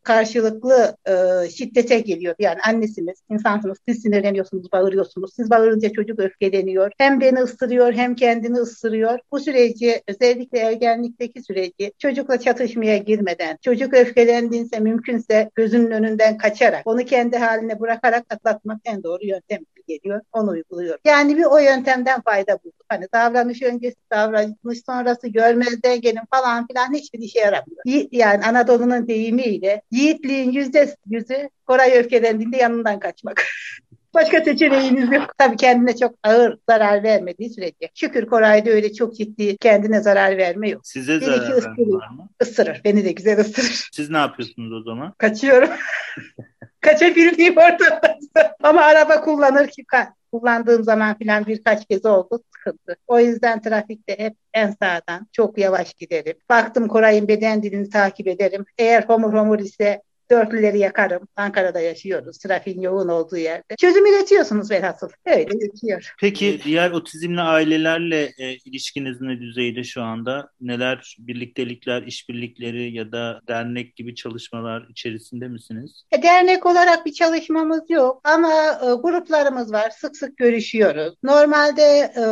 karşılıklı 0.02 0.96
e, 1.06 1.48
şiddete 1.50 2.00
geliyor. 2.00 2.34
Yani 2.38 2.58
annesiniz, 2.68 3.22
insansınız, 3.30 3.78
siz 3.88 4.02
sinirleniyorsunuz, 4.02 4.72
bağırıyorsunuz. 4.72 5.34
Siz 5.36 5.50
bağırınca 5.50 5.92
çocuk 5.92 6.18
öfkeleniyor. 6.18 6.90
Hem 6.98 7.20
beni 7.20 7.38
ısırıyor 7.38 7.92
hem 7.92 8.14
kendini 8.14 8.56
ısırıyor. 8.56 9.18
Bu 9.32 9.40
süreci 9.40 10.02
özellikle 10.08 10.58
ergenlikteki 10.58 11.42
süreci 11.42 11.92
çocukla 11.98 12.40
çatışmaya 12.40 12.96
girmeden, 12.96 13.58
çocuk 13.62 13.94
öfkelendiğinse 13.94 14.80
mümkünse 14.80 15.50
gözünün 15.54 15.90
önünden 15.90 16.38
kaçarak, 16.38 16.86
onu 16.86 17.04
kendi 17.04 17.36
haline 17.36 17.80
bırakarak 17.80 18.24
atlatmak 18.30 18.80
en 18.84 19.02
doğru 19.02 19.26
yöntem 19.26 19.58
geliyor. 19.88 20.20
Onu 20.32 20.50
uyguluyor. 20.50 20.98
Yani 21.04 21.36
bir 21.36 21.44
o 21.44 21.58
yöntemden 21.58 22.20
fayda 22.20 22.58
bulduk. 22.64 22.84
Hani 22.88 23.06
davranış 23.14 23.62
öncesi, 23.62 23.96
davranış 24.10 24.84
sonrası 24.86 25.28
görmezden 25.28 26.00
gelin 26.00 26.26
falan 26.30 26.66
filan 26.66 26.94
hiçbir 26.94 27.18
işe 27.18 27.38
yaramıyor 27.38 27.84
yani 28.12 28.44
Anadolu'nun 28.44 29.08
deyimiyle 29.08 29.82
yiğitliğin 29.90 30.52
yüzde 30.52 30.96
yüzü 31.06 31.48
Koray 31.66 31.98
öfkelendiğinde 31.98 32.56
yanından 32.56 32.98
kaçmak. 32.98 33.44
Başka 34.14 34.40
seçeneğiniz 34.40 35.12
yok. 35.12 35.34
Tabii 35.38 35.56
kendine 35.56 35.96
çok 35.96 36.14
ağır 36.22 36.58
zarar 36.68 37.02
vermediği 37.02 37.50
sürece. 37.50 37.90
Şükür 37.94 38.26
Koray'da 38.26 38.70
öyle 38.70 38.92
çok 38.92 39.16
ciddi 39.16 39.56
kendine 39.56 40.00
zarar 40.00 40.36
verme 40.36 40.68
yok. 40.68 40.86
Size 40.86 41.20
zarar 41.20 41.50
verme 41.50 41.92
var 41.92 42.08
mı? 42.08 42.28
Isırır. 42.42 42.80
Beni 42.84 43.04
de 43.04 43.12
güzel 43.12 43.40
ısırır. 43.40 43.88
Siz 43.92 44.10
ne 44.10 44.16
yapıyorsunuz 44.16 44.72
o 44.72 44.82
zaman? 44.82 45.14
Kaçıyorum. 45.18 45.70
Kaçabildiğim 46.84 47.56
ortada. 47.56 48.18
Ama 48.62 48.80
araba 48.80 49.20
kullanır 49.20 49.68
ki 49.68 49.84
kullandığım 50.32 50.84
zaman 50.84 51.18
filan 51.18 51.46
birkaç 51.46 51.86
kez 51.86 52.06
oldu 52.06 52.42
sıkıntı. 52.54 52.96
O 53.06 53.20
yüzden 53.20 53.62
trafikte 53.62 54.18
hep 54.18 54.36
en 54.54 54.70
sağdan 54.70 55.26
çok 55.32 55.58
yavaş 55.58 55.94
giderim. 55.94 56.36
Baktım 56.50 56.88
Koray'ın 56.88 57.28
beden 57.28 57.62
dilini 57.62 57.90
takip 57.90 58.28
ederim. 58.28 58.64
Eğer 58.78 59.02
homur 59.02 59.32
homur 59.32 59.58
ise 59.58 60.02
dörtlüleri 60.30 60.78
yakarım. 60.78 61.28
Ankara'da 61.36 61.80
yaşıyoruz. 61.80 62.38
Trafiğin 62.38 62.80
yoğun 62.80 63.08
olduğu 63.08 63.36
yerde. 63.36 63.76
Çözüm 63.80 64.06
üretiyorsunuz 64.06 64.70
velhasıl. 64.70 65.08
Öyle 65.26 65.42
geçiyor. 65.42 66.14
Peki 66.20 66.60
diğer 66.64 66.90
otizmli 66.90 67.40
ailelerle 67.40 68.32
e, 68.38 68.54
ilişkiniz 68.54 69.20
ne 69.20 69.40
düzeyde 69.40 69.84
şu 69.84 70.02
anda? 70.02 70.48
Neler 70.60 71.16
birliktelikler, 71.18 72.02
işbirlikleri 72.02 72.94
ya 72.94 73.12
da 73.12 73.40
dernek 73.48 73.96
gibi 73.96 74.14
çalışmalar 74.14 74.86
içerisinde 74.90 75.48
misiniz? 75.48 76.04
E, 76.12 76.22
dernek 76.22 76.66
olarak 76.66 77.06
bir 77.06 77.12
çalışmamız 77.12 77.90
yok 77.90 78.20
ama 78.24 78.78
e, 78.82 78.86
gruplarımız 79.02 79.72
var. 79.72 79.90
Sık 79.90 80.16
sık 80.16 80.36
görüşüyoruz. 80.36 81.14
Normalde 81.22 81.82
e, 82.16 82.24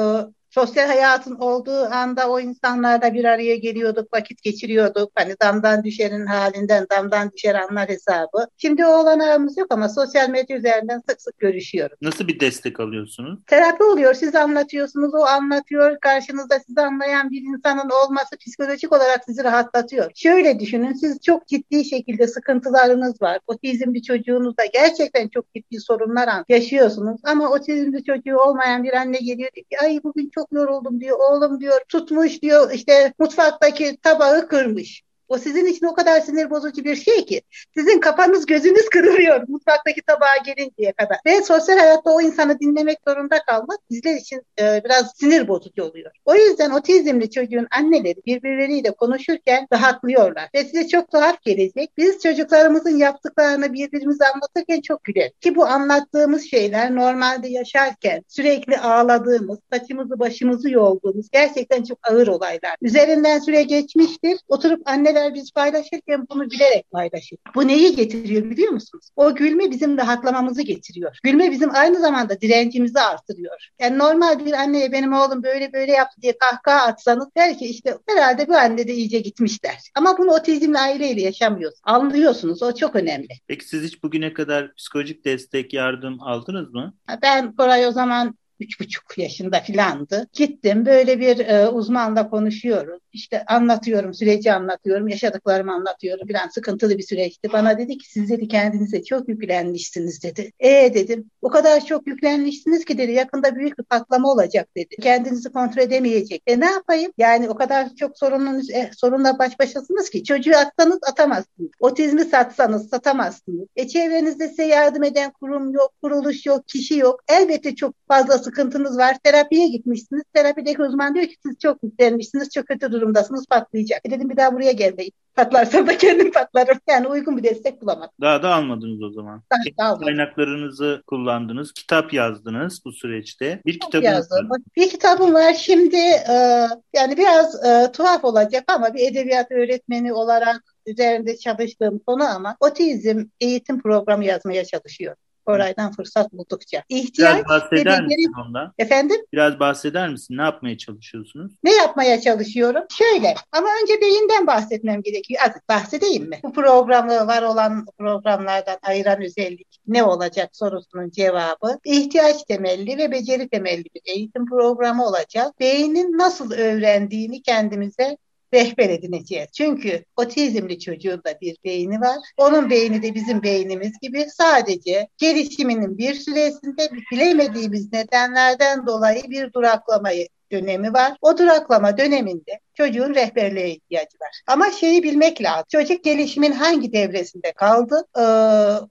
sosyal 0.54 0.86
hayatın 0.86 1.34
olduğu 1.34 1.84
anda 1.84 2.30
o 2.30 2.40
insanlarla 2.40 3.14
bir 3.14 3.24
araya 3.24 3.56
geliyorduk, 3.56 4.14
vakit 4.14 4.42
geçiriyorduk. 4.42 5.12
Hani 5.14 5.34
damdan 5.42 5.84
düşerin 5.84 6.26
halinden 6.26 6.86
damdan 6.90 7.30
düşer 7.32 7.54
anlar 7.54 7.88
hesabı. 7.88 8.46
Şimdi 8.56 8.86
o 8.86 8.88
olanağımız 8.88 9.58
yok 9.58 9.66
ama 9.70 9.88
sosyal 9.88 10.28
medya 10.28 10.56
üzerinden 10.56 11.02
sık 11.08 11.22
sık 11.22 11.38
görüşüyoruz. 11.38 11.98
Nasıl 12.02 12.28
bir 12.28 12.40
destek 12.40 12.80
alıyorsunuz? 12.80 13.40
Terapi 13.46 13.84
oluyor. 13.84 14.14
Siz 14.14 14.34
anlatıyorsunuz, 14.34 15.14
o 15.14 15.24
anlatıyor. 15.24 16.00
Karşınızda 16.00 16.58
sizi 16.66 16.80
anlayan 16.80 17.30
bir 17.30 17.42
insanın 17.42 17.90
olması 17.90 18.36
psikolojik 18.36 18.92
olarak 18.92 19.24
sizi 19.24 19.44
rahatlatıyor. 19.44 20.10
Şöyle 20.14 20.60
düşünün, 20.60 20.92
siz 20.92 21.20
çok 21.20 21.48
ciddi 21.48 21.84
şekilde 21.84 22.26
sıkıntılarınız 22.26 23.22
var. 23.22 23.38
Otizmli 23.46 24.02
çocuğunuzda 24.02 24.64
gerçekten 24.66 25.28
çok 25.28 25.54
ciddi 25.54 25.80
sorunlar 25.80 26.44
yaşıyorsunuz. 26.48 27.20
Ama 27.24 27.50
otizmli 27.50 28.04
çocuğu 28.04 28.36
olmayan 28.36 28.84
bir 28.84 28.92
anne 28.92 29.18
geliyor 29.18 29.50
diyor 29.54 29.66
ki 29.66 29.78
ay 29.82 30.00
bugün 30.04 30.30
çok 30.34 30.41
çok 30.42 30.52
yoruldum 30.52 31.00
diyor. 31.00 31.18
Oğlum 31.30 31.60
diyor 31.60 31.80
tutmuş 31.88 32.42
diyor 32.42 32.70
işte 32.74 33.12
mutfaktaki 33.18 33.96
tabağı 34.02 34.48
kırmış. 34.48 35.02
O 35.32 35.38
sizin 35.38 35.66
için 35.66 35.86
o 35.86 35.94
kadar 35.94 36.20
sinir 36.20 36.50
bozucu 36.50 36.84
bir 36.84 36.96
şey 36.96 37.24
ki. 37.24 37.42
Sizin 37.74 38.00
kafanız 38.00 38.46
gözünüz 38.46 38.88
kırılıyor 38.88 39.48
mutfaktaki 39.48 40.02
tabağa 40.02 40.36
gelinceye 40.46 40.92
kadar. 40.92 41.16
Ve 41.26 41.42
sosyal 41.42 41.78
hayatta 41.78 42.10
o 42.10 42.20
insanı 42.20 42.60
dinlemek 42.60 42.98
zorunda 43.08 43.38
kalmak 43.42 43.78
bizler 43.90 44.14
için 44.14 44.42
e, 44.60 44.82
biraz 44.84 45.12
sinir 45.16 45.48
bozucu 45.48 45.84
oluyor. 45.84 46.10
O 46.24 46.34
yüzden 46.34 46.70
otizmli 46.70 47.30
çocuğun 47.30 47.66
anneleri 47.78 48.22
birbirleriyle 48.26 48.90
konuşurken 48.90 49.66
rahatlıyorlar. 49.72 50.48
Ve 50.54 50.64
size 50.64 50.88
çok 50.88 51.10
tuhaf 51.10 51.42
gelecek. 51.42 51.90
Biz 51.98 52.22
çocuklarımızın 52.22 52.96
yaptıklarını 52.96 53.72
birbirimize 53.72 54.24
anlatırken 54.34 54.80
çok 54.80 55.04
güler. 55.04 55.30
Ki 55.40 55.54
bu 55.54 55.66
anlattığımız 55.66 56.50
şeyler 56.50 56.94
normalde 56.94 57.48
yaşarken 57.48 58.24
sürekli 58.28 58.78
ağladığımız, 58.78 59.58
saçımızı 59.72 60.18
başımızı 60.18 60.70
yolduğumuz 60.70 61.28
gerçekten 61.32 61.82
çok 61.82 61.98
ağır 62.10 62.26
olaylar. 62.26 62.76
Üzerinden 62.82 63.38
süre 63.38 63.62
geçmiştir. 63.62 64.38
Oturup 64.48 64.82
anneler 64.90 65.21
beraber 65.22 65.34
biz 65.34 65.52
paylaşırken 65.52 66.26
bunu 66.30 66.50
bilerek 66.50 66.90
paylaşır. 66.90 67.38
Bu 67.54 67.68
neyi 67.68 67.96
getiriyor 67.96 68.50
biliyor 68.50 68.72
musunuz? 68.72 69.08
O 69.16 69.34
gülme 69.34 69.70
bizim 69.70 69.98
rahatlamamızı 69.98 70.62
getiriyor. 70.62 71.18
Gülme 71.22 71.50
bizim 71.50 71.74
aynı 71.74 72.00
zamanda 72.00 72.40
direncimizi 72.40 73.00
artırıyor. 73.00 73.68
Yani 73.80 73.98
normal 73.98 74.46
bir 74.46 74.52
anneye 74.52 74.92
benim 74.92 75.12
oğlum 75.12 75.42
böyle 75.42 75.72
böyle 75.72 75.92
yaptı 75.92 76.22
diye 76.22 76.38
kahkaha 76.38 76.86
atsanız 76.86 77.28
der 77.36 77.58
ki 77.58 77.66
işte 77.66 77.98
herhalde 78.08 78.48
bu 78.48 78.54
anne 78.56 78.88
de 78.88 78.94
iyice 78.94 79.18
gitmişler. 79.18 79.78
Ama 79.94 80.18
bunu 80.18 80.30
otizmli 80.30 80.78
aileyle 80.78 81.22
yaşamıyoruz. 81.22 81.78
Anlıyorsunuz. 81.84 82.62
O 82.62 82.74
çok 82.74 82.96
önemli. 82.96 83.28
Peki 83.46 83.68
siz 83.68 83.82
hiç 83.82 84.02
bugüne 84.02 84.32
kadar 84.32 84.74
psikolojik 84.74 85.24
destek, 85.24 85.72
yardım 85.72 86.22
aldınız 86.22 86.74
mı? 86.74 86.94
Ben 87.22 87.56
Koray 87.56 87.86
o 87.86 87.92
zaman 87.92 88.34
üç 88.62 88.80
buçuk 88.80 89.18
yaşında 89.18 89.60
filandı. 89.60 90.28
Gittim 90.32 90.86
böyle 90.86 91.20
bir 91.20 91.38
e, 91.38 91.68
uzmanla 91.68 92.30
konuşuyoruz. 92.30 93.02
İşte 93.12 93.44
anlatıyorum, 93.44 94.14
süreci 94.14 94.52
anlatıyorum, 94.52 95.08
yaşadıklarımı 95.08 95.72
anlatıyorum. 95.72 96.28
Biraz 96.28 96.52
sıkıntılı 96.52 96.98
bir 96.98 97.02
süreçti. 97.02 97.52
Bana 97.52 97.78
dedi 97.78 97.98
ki 97.98 98.10
siz 98.10 98.30
dedi 98.30 98.48
kendinize 98.48 99.04
çok 99.04 99.28
yüklenmişsiniz 99.28 100.22
dedi. 100.22 100.52
E 100.60 100.94
dedim 100.94 101.30
o 101.42 101.48
kadar 101.48 101.84
çok 101.84 102.06
yüklenmişsiniz 102.06 102.84
ki 102.84 102.98
dedi 102.98 103.12
yakında 103.12 103.56
büyük 103.56 103.78
bir 103.78 103.84
patlama 103.84 104.32
olacak 104.32 104.68
dedi. 104.76 104.96
Kendinizi 105.02 105.52
kontrol 105.52 105.82
edemeyecek. 105.82 106.42
E 106.46 106.60
ne 106.60 106.70
yapayım? 106.70 107.12
Yani 107.18 107.50
o 107.50 107.54
kadar 107.54 107.94
çok 107.94 108.18
sorunun, 108.18 108.62
e, 108.74 108.90
sorunla 108.96 109.38
baş 109.38 109.58
başasınız 109.58 110.10
ki 110.10 110.24
çocuğu 110.24 110.56
atsanız 110.56 110.98
atamazsınız. 111.10 111.70
Otizmi 111.80 112.24
satsanız 112.24 112.88
satamazsınız. 112.88 113.68
E 113.76 113.88
çevrenizde 113.88 114.48
size 114.48 114.64
yardım 114.64 115.02
eden 115.02 115.30
kurum 115.30 115.72
yok, 115.72 115.92
kuruluş 116.02 116.46
yok, 116.46 116.68
kişi 116.68 116.98
yok. 116.98 117.20
Elbette 117.28 117.74
çok 117.74 117.94
fazla 118.08 118.34
sıkıntınız 118.52 118.98
var. 118.98 119.16
Terapiye 119.24 119.68
gitmişsiniz. 119.68 120.22
Terapideki 120.34 120.82
uzman 120.82 121.14
diyor 121.14 121.26
ki 121.26 121.36
siz 121.42 121.58
çok 121.58 121.82
yüklenmişsiniz, 121.82 122.50
çok 122.54 122.66
kötü 122.66 122.92
durumdasınız, 122.92 123.46
patlayacak. 123.50 124.00
E 124.04 124.10
dedim 124.10 124.30
bir 124.30 124.36
daha 124.36 124.52
buraya 124.52 124.72
gelmeyin. 124.72 125.12
Patlarsam 125.34 125.86
da 125.86 125.98
kendim 125.98 126.32
patlarım. 126.32 126.78
Yani 126.88 127.08
uygun 127.08 127.36
bir 127.36 127.42
destek 127.42 127.82
bulamadım. 127.82 128.14
Daha 128.20 128.42
da 128.42 128.54
almadınız 128.54 129.02
o 129.02 129.10
zaman. 129.10 129.42
Daha, 129.52 129.60
daha 129.78 129.98
Kaynaklarınızı 129.98 131.02
kullandınız. 131.06 131.72
Kitap 131.72 132.12
yazdınız 132.12 132.82
bu 132.84 132.92
süreçte. 132.92 133.60
Bir 133.66 133.80
kitap 133.80 134.02
yazdım. 134.02 134.50
Var. 134.50 134.60
Bir 134.76 134.90
kitabım 134.90 135.34
var. 135.34 135.54
Şimdi 135.54 135.96
e, 136.30 136.66
yani 136.96 137.16
biraz 137.16 137.64
e, 137.64 137.92
tuhaf 137.92 138.24
olacak 138.24 138.64
ama 138.68 138.94
bir 138.94 139.10
edebiyat 139.10 139.52
öğretmeni 139.52 140.12
olarak 140.12 140.62
üzerinde 140.86 141.36
çalıştığım 141.36 141.98
konu 141.98 142.24
ama 142.24 142.56
otizm 142.60 143.24
eğitim 143.40 143.82
programı 143.82 144.24
yazmaya 144.24 144.64
çalışıyorum. 144.64 145.18
Koray'dan 145.46 145.92
fırsat 145.92 146.32
buldukça. 146.32 146.82
İhtiyaç 146.88 147.44
Biraz 147.44 147.48
bahseder 147.48 148.02
ve 148.02 148.06
misin 148.06 148.32
ondan? 148.46 148.72
Efendim? 148.78 149.16
Biraz 149.32 149.60
bahseder 149.60 150.08
misin? 150.08 150.36
Ne 150.36 150.42
yapmaya 150.42 150.78
çalışıyorsunuz? 150.78 151.52
Ne 151.64 151.72
yapmaya 151.72 152.20
çalışıyorum? 152.20 152.82
Şöyle 152.98 153.34
ama 153.52 153.68
önce 153.82 154.00
beyinden 154.00 154.46
bahsetmem 154.46 155.02
gerekiyor. 155.02 155.42
Azıcık 155.42 155.68
bahsedeyim 155.68 156.28
mi? 156.28 156.40
Bu 156.42 156.52
programı 156.52 157.26
var 157.26 157.42
olan 157.42 157.86
programlardan 157.98 158.78
ayıran 158.82 159.22
özellik 159.22 159.78
ne 159.86 160.04
olacak 160.04 160.50
sorusunun 160.52 161.10
cevabı 161.10 161.78
ihtiyaç 161.84 162.42
temelli 162.44 162.98
ve 162.98 163.12
beceri 163.12 163.48
temelli 163.48 163.84
bir 163.84 164.02
eğitim 164.04 164.46
programı 164.46 165.06
olacak. 165.06 165.60
Beynin 165.60 166.18
nasıl 166.18 166.52
öğrendiğini 166.52 167.42
kendimize 167.42 168.16
rehber 168.54 168.90
edineceğiz. 168.90 169.48
Çünkü 169.52 170.04
otizmli 170.16 170.78
çocuğun 170.78 171.22
da 171.24 171.40
bir 171.40 171.56
beyni 171.64 172.00
var. 172.00 172.16
Onun 172.36 172.70
beyni 172.70 173.02
de 173.02 173.14
bizim 173.14 173.42
beynimiz 173.42 173.92
gibi 174.02 174.26
sadece 174.30 175.08
gelişiminin 175.18 175.98
bir 175.98 176.14
süresinde 176.14 176.90
bilemediğimiz 177.12 177.92
nedenlerden 177.92 178.86
dolayı 178.86 179.22
bir 179.22 179.52
duraklamayı 179.52 180.28
dönemi 180.52 180.92
var. 180.92 181.12
O 181.22 181.38
duraklama 181.38 181.98
döneminde 181.98 182.60
çocuğun 182.74 183.14
rehberliğe 183.14 183.70
ihtiyacı 183.70 184.18
var. 184.20 184.40
Ama 184.46 184.70
şeyi 184.70 185.02
bilmek 185.02 185.42
lazım. 185.42 185.64
Çocuk 185.72 186.04
gelişimin 186.04 186.52
hangi 186.52 186.92
devresinde 186.92 187.52
kaldı? 187.52 188.04
Ee, 188.16 188.22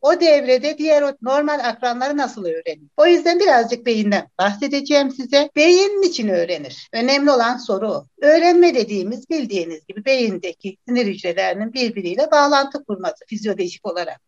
o 0.01 0.19
devrede 0.21 0.77
diğer 0.77 1.01
o 1.01 1.11
normal 1.21 1.59
akranları 1.63 2.17
nasıl 2.17 2.45
öğrenir? 2.45 2.87
O 2.97 3.05
yüzden 3.05 3.39
birazcık 3.39 3.85
beyinden 3.85 4.27
bahsedeceğim 4.39 5.11
size. 5.11 5.49
Beyin 5.55 6.01
için 6.01 6.27
öğrenir? 6.27 6.89
Önemli 6.93 7.31
olan 7.31 7.57
soru 7.57 7.91
o. 7.91 8.05
Öğrenme 8.21 8.75
dediğimiz 8.75 9.29
bildiğiniz 9.29 9.87
gibi 9.87 10.05
beyindeki 10.05 10.77
sinir 10.87 11.05
hücrelerinin 11.05 11.73
birbiriyle 11.73 12.31
bağlantı 12.31 12.83
kurması 12.83 13.25
fizyolojik 13.27 13.87
olarak. 13.87 14.21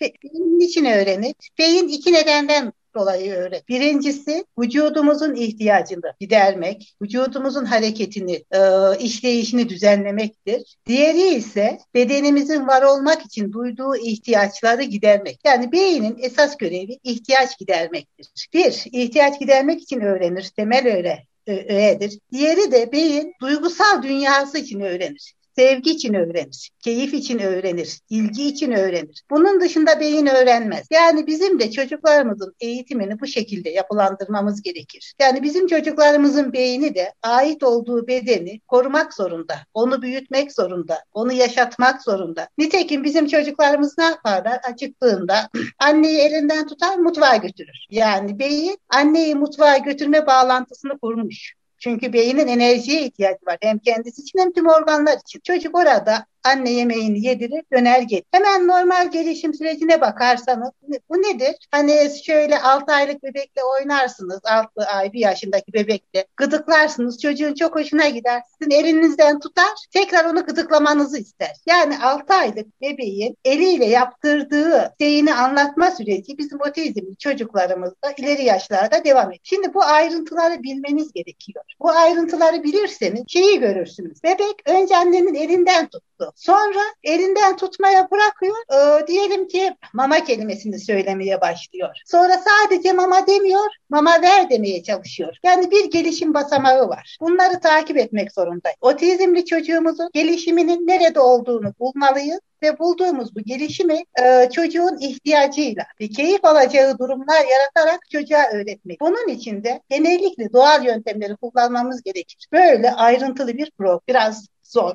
Beyin 0.00 0.60
için 0.60 0.84
öğrenir? 0.84 1.34
Beyin 1.58 1.88
iki 1.88 2.12
nedenden 2.12 2.72
dolayı 2.94 3.34
öyle. 3.34 3.62
Birincisi 3.68 4.44
vücudumuzun 4.58 5.34
ihtiyacını 5.34 6.12
gidermek, 6.20 6.94
vücudumuzun 7.02 7.64
hareketini, 7.64 8.44
e, 8.52 8.60
işleyişini 8.98 9.68
düzenlemektir. 9.68 10.76
Diğeri 10.86 11.34
ise 11.34 11.78
bedenimizin 11.94 12.66
var 12.66 12.82
olmak 12.82 13.24
için 13.24 13.52
duyduğu 13.52 13.96
ihtiyaçları 13.96 14.82
gidermek. 14.82 15.38
Yani 15.44 15.72
beynin 15.72 16.16
esas 16.18 16.56
görevi 16.56 16.98
ihtiyaç 17.04 17.58
gidermektir. 17.58 18.28
Bir, 18.54 18.84
ihtiyaç 18.92 19.40
gidermek 19.40 19.82
için 19.82 20.00
öğrenir, 20.00 20.50
temel 20.56 20.86
öyle 20.96 21.26
öğedir. 21.46 22.18
Diğeri 22.32 22.72
de 22.72 22.92
beyin 22.92 23.34
duygusal 23.40 24.02
dünyası 24.02 24.58
için 24.58 24.80
öğrenir 24.80 25.34
sevgi 25.56 25.90
için 25.90 26.14
öğrenir, 26.14 26.70
keyif 26.84 27.14
için 27.14 27.38
öğrenir, 27.38 28.00
ilgi 28.10 28.48
için 28.48 28.72
öğrenir. 28.72 29.22
Bunun 29.30 29.60
dışında 29.60 30.00
beyin 30.00 30.26
öğrenmez. 30.26 30.86
Yani 30.90 31.26
bizim 31.26 31.60
de 31.60 31.70
çocuklarımızın 31.70 32.54
eğitimini 32.60 33.20
bu 33.20 33.26
şekilde 33.26 33.70
yapılandırmamız 33.70 34.62
gerekir. 34.62 35.14
Yani 35.20 35.42
bizim 35.42 35.66
çocuklarımızın 35.66 36.52
beyni 36.52 36.94
de 36.94 37.12
ait 37.22 37.62
olduğu 37.62 38.06
bedeni 38.06 38.60
korumak 38.68 39.14
zorunda, 39.14 39.54
onu 39.74 40.02
büyütmek 40.02 40.52
zorunda, 40.52 40.98
onu 41.12 41.32
yaşatmak 41.32 42.02
zorunda. 42.02 42.48
Nitekim 42.58 43.04
bizim 43.04 43.26
çocuklarımız 43.26 43.98
ne 43.98 44.04
yaparlar? 44.04 44.60
Acıktığında 44.72 45.48
anneyi 45.78 46.18
elinden 46.18 46.66
tutar 46.66 46.96
mutfağa 46.96 47.36
götürür. 47.36 47.86
Yani 47.90 48.38
beyin 48.38 48.78
anneyi 48.88 49.34
mutfağa 49.34 49.78
götürme 49.78 50.26
bağlantısını 50.26 50.98
kurmuş. 50.98 51.54
Çünkü 51.78 52.12
beynin 52.12 52.46
enerjiye 52.48 53.02
ihtiyacı 53.06 53.46
var. 53.46 53.58
Hem 53.60 53.78
kendisi 53.78 54.22
için 54.22 54.38
hem 54.38 54.52
tüm 54.52 54.66
organlar 54.68 55.18
için. 55.18 55.40
Çocuk 55.44 55.76
orada 55.78 56.26
anne 56.44 56.70
yemeğini 56.70 57.26
yedirir, 57.26 57.62
döner 57.72 58.00
gelir. 58.00 58.24
Hemen 58.32 58.66
normal 58.66 59.10
gelişim 59.10 59.54
sürecine 59.54 60.00
bakarsanız 60.00 60.70
bu 61.10 61.14
nedir? 61.14 61.56
Hani 61.70 62.10
şöyle 62.24 62.62
6 62.62 62.92
aylık 62.92 63.22
bebekle 63.22 63.62
oynarsınız, 63.64 64.40
6 64.44 64.86
ay, 64.86 65.12
1 65.12 65.18
yaşındaki 65.18 65.72
bebekle 65.72 66.26
gıdıklarsınız. 66.36 67.22
Çocuğun 67.22 67.54
çok 67.54 67.76
hoşuna 67.76 68.08
gider. 68.08 68.42
Sizin 68.58 68.70
elinizden 68.70 69.40
tutar, 69.40 69.74
tekrar 69.92 70.24
onu 70.24 70.46
gıdıklamanızı 70.46 71.18
ister. 71.18 71.52
Yani 71.66 71.98
6 72.02 72.34
aylık 72.34 72.80
bebeğin 72.80 73.36
eliyle 73.44 73.86
yaptırdığı 73.86 74.94
şeyini 75.00 75.34
anlatma 75.34 75.90
süreci 75.90 76.38
bizim 76.38 76.60
otizmli 76.60 77.16
çocuklarımızda 77.18 78.12
ileri 78.18 78.44
yaşlarda 78.44 79.04
devam 79.04 79.26
ediyor. 79.26 79.40
Şimdi 79.42 79.74
bu 79.74 79.84
ayrıntıları 79.84 80.62
bilmeniz 80.62 81.12
gerekiyor. 81.12 81.64
Bu 81.80 81.90
ayrıntıları 81.90 82.62
bilirseniz 82.62 83.24
şeyi 83.28 83.60
görürsünüz. 83.60 84.24
Bebek 84.24 84.62
önce 84.66 84.96
annenin 84.96 85.34
elinden 85.34 85.88
tuttu. 86.18 86.32
Sonra 86.36 86.80
elinden 87.02 87.56
tutmaya 87.56 88.10
bırakıyor. 88.10 88.56
Ee, 88.72 89.06
diyelim 89.06 89.48
ki 89.48 89.76
mama 89.92 90.24
kelimesini 90.24 90.78
söylemeye 90.78 91.40
başlıyor. 91.40 91.88
Sonra 92.06 92.38
sadece 92.38 92.92
mama 92.92 93.26
demiyor, 93.26 93.70
mama 93.90 94.22
ver 94.22 94.50
demeye 94.50 94.82
çalışıyor. 94.82 95.36
Yani 95.42 95.70
bir 95.70 95.90
gelişim 95.90 96.34
basamağı 96.34 96.88
var. 96.88 97.18
Bunları 97.20 97.60
takip 97.60 97.96
etmek 97.96 98.32
zorundayız. 98.32 98.76
Otizmli 98.80 99.44
çocuğumuzun 99.44 100.10
gelişiminin 100.14 100.86
nerede 100.86 101.20
olduğunu 101.20 101.74
bulmalıyız 101.80 102.40
ve 102.62 102.78
bulduğumuz 102.78 103.36
bu 103.36 103.40
gelişimi 103.40 104.04
e, 104.22 104.50
çocuğun 104.50 104.98
ihtiyacıyla 105.00 105.84
ve 106.00 106.08
keyif 106.08 106.44
alacağı 106.44 106.98
durumlar 106.98 107.44
yaratarak 107.50 108.10
çocuğa 108.10 108.42
öğretmek. 108.52 109.00
Bunun 109.00 109.28
için 109.28 109.64
de 109.64 109.82
genellikle 109.88 110.52
doğal 110.52 110.84
yöntemleri 110.84 111.36
kullanmamız 111.36 112.02
gerekir. 112.02 112.48
Böyle 112.52 112.92
ayrıntılı 112.92 113.58
bir 113.58 113.70
program. 113.78 114.00
Biraz 114.08 114.46
zor. 114.74 114.94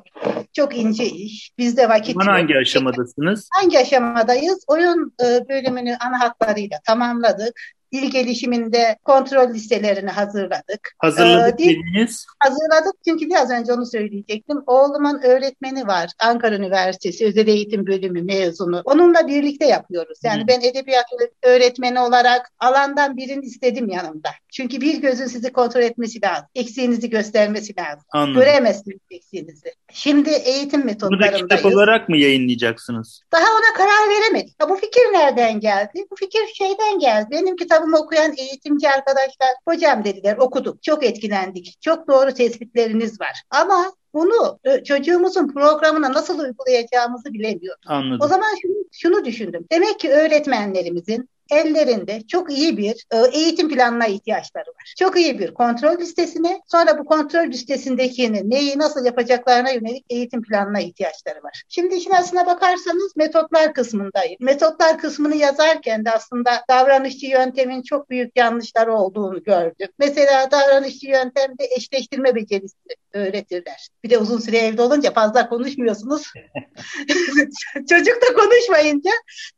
Çok 0.52 0.76
ince 0.76 1.04
iş. 1.04 1.50
Bizde 1.58 1.88
vakit 1.88 2.16
Şu 2.22 2.30
hangi 2.32 2.56
aşamadasınız? 2.56 3.48
Hangi 3.52 3.78
aşamadayız? 3.78 4.64
Oyun 4.66 5.14
e, 5.24 5.48
bölümünü 5.48 5.96
ana 6.00 6.20
hatlarıyla 6.20 6.78
tamamladık 6.86 7.60
dil 7.92 8.10
gelişiminde 8.10 8.96
kontrol 9.04 9.54
listelerini 9.54 10.10
hazırladık. 10.10 10.94
Hazırladık 10.98 11.60
ee, 11.60 11.64
dediniz. 11.64 12.26
Hazırladık 12.38 12.94
çünkü 13.08 13.26
biraz 13.26 13.50
önce 13.50 13.72
onu 13.72 13.86
söyleyecektim. 13.86 14.62
Oğlumun 14.66 15.22
öğretmeni 15.22 15.86
var. 15.86 16.10
Ankara 16.18 16.56
Üniversitesi 16.56 17.26
Özel 17.26 17.46
Eğitim 17.46 17.86
Bölümü 17.86 18.22
mezunu. 18.22 18.82
Onunla 18.84 19.26
birlikte 19.26 19.66
yapıyoruz. 19.66 20.18
Yani 20.24 20.40
hmm. 20.40 20.48
ben 20.48 20.60
edebiyat 20.60 21.06
öğretmeni 21.42 22.00
olarak 22.00 22.50
alandan 22.58 23.16
birini 23.16 23.44
istedim 23.44 23.88
yanımda. 23.88 24.30
Çünkü 24.52 24.80
bir 24.80 24.94
gözün 25.00 25.26
sizi 25.26 25.52
kontrol 25.52 25.80
etmesi 25.80 26.22
lazım. 26.22 26.46
Eksiğinizi 26.54 27.10
göstermesi 27.10 27.76
lazım. 27.76 28.04
Anladım. 28.12 28.34
Göremezsiniz 28.34 28.98
eksiğinizi. 29.10 29.74
Şimdi 29.92 30.30
eğitim 30.30 30.86
metotlarındayız. 30.86 31.40
Bunu 31.40 31.50
da 31.50 31.56
kitap 31.56 31.72
olarak 31.72 32.08
mı 32.08 32.16
yayınlayacaksınız? 32.16 33.22
Daha 33.32 33.44
ona 33.44 33.76
karar 33.76 34.08
veremedik. 34.08 34.54
Ya 34.60 34.68
bu 34.68 34.76
fikir 34.76 35.00
nereden 35.00 35.60
geldi? 35.60 36.06
Bu 36.10 36.16
fikir 36.16 36.46
şeyden 36.54 36.98
geldi. 36.98 37.28
Benim 37.30 37.56
kitabımı 37.80 37.98
okuyan 37.98 38.34
eğitimci 38.36 38.88
arkadaşlar 38.88 39.48
hocam 39.68 40.04
dediler 40.04 40.36
okuduk. 40.36 40.82
Çok 40.82 41.04
etkilendik. 41.04 41.76
Çok 41.80 42.08
doğru 42.08 42.34
tespitleriniz 42.34 43.20
var. 43.20 43.42
Ama 43.50 43.92
bunu 44.14 44.58
e, 44.64 44.84
çocuğumuzun 44.84 45.48
programına 45.48 46.12
nasıl 46.12 46.38
uygulayacağımızı 46.38 47.32
bilemiyoruz. 47.32 47.84
Anladım. 47.86 48.18
O 48.22 48.28
zaman 48.28 48.48
şunu, 48.62 48.84
şunu 48.92 49.24
düşündüm. 49.24 49.66
Demek 49.72 50.00
ki 50.00 50.10
öğretmenlerimizin 50.10 51.28
ellerinde 51.50 52.26
çok 52.26 52.52
iyi 52.52 52.76
bir 52.76 53.06
e, 53.10 53.38
eğitim 53.38 53.68
planına 53.68 54.06
ihtiyaçları 54.06 54.68
var. 54.68 54.94
Çok 54.98 55.16
iyi 55.16 55.38
bir 55.38 55.54
kontrol 55.54 55.98
listesine, 55.98 56.60
sonra 56.66 56.98
bu 56.98 57.04
kontrol 57.04 57.46
listesindekini 57.46 58.50
neyi 58.50 58.78
nasıl 58.78 59.04
yapacaklarına 59.04 59.70
yönelik 59.70 60.04
eğitim 60.10 60.42
planına 60.42 60.80
ihtiyaçları 60.80 61.42
var. 61.42 61.62
Şimdi 61.68 61.94
işin 61.94 62.10
aslına 62.10 62.46
bakarsanız 62.46 63.16
metotlar 63.16 63.74
kısmındayım. 63.74 64.36
Metotlar 64.40 64.98
kısmını 64.98 65.36
yazarken 65.36 66.04
de 66.04 66.10
aslında 66.10 66.50
davranışçı 66.70 67.26
yöntemin 67.26 67.82
çok 67.82 68.10
büyük 68.10 68.36
yanlışları 68.36 68.94
olduğunu 68.94 69.42
gördüm. 69.42 69.88
Mesela 69.98 70.50
davranışçı 70.50 71.06
yöntemde 71.06 71.64
eşleştirme 71.76 72.34
becerisi 72.34 72.76
öğretirler. 73.12 73.88
Bir 74.04 74.10
de 74.10 74.18
uzun 74.18 74.38
süre 74.38 74.58
evde 74.58 74.82
olunca 74.82 75.12
fazla 75.12 75.48
konuşmuyorsunuz. 75.48 76.22
Çocuk 77.88 78.22
da 78.22 78.34
konuşmayınca 78.34 79.10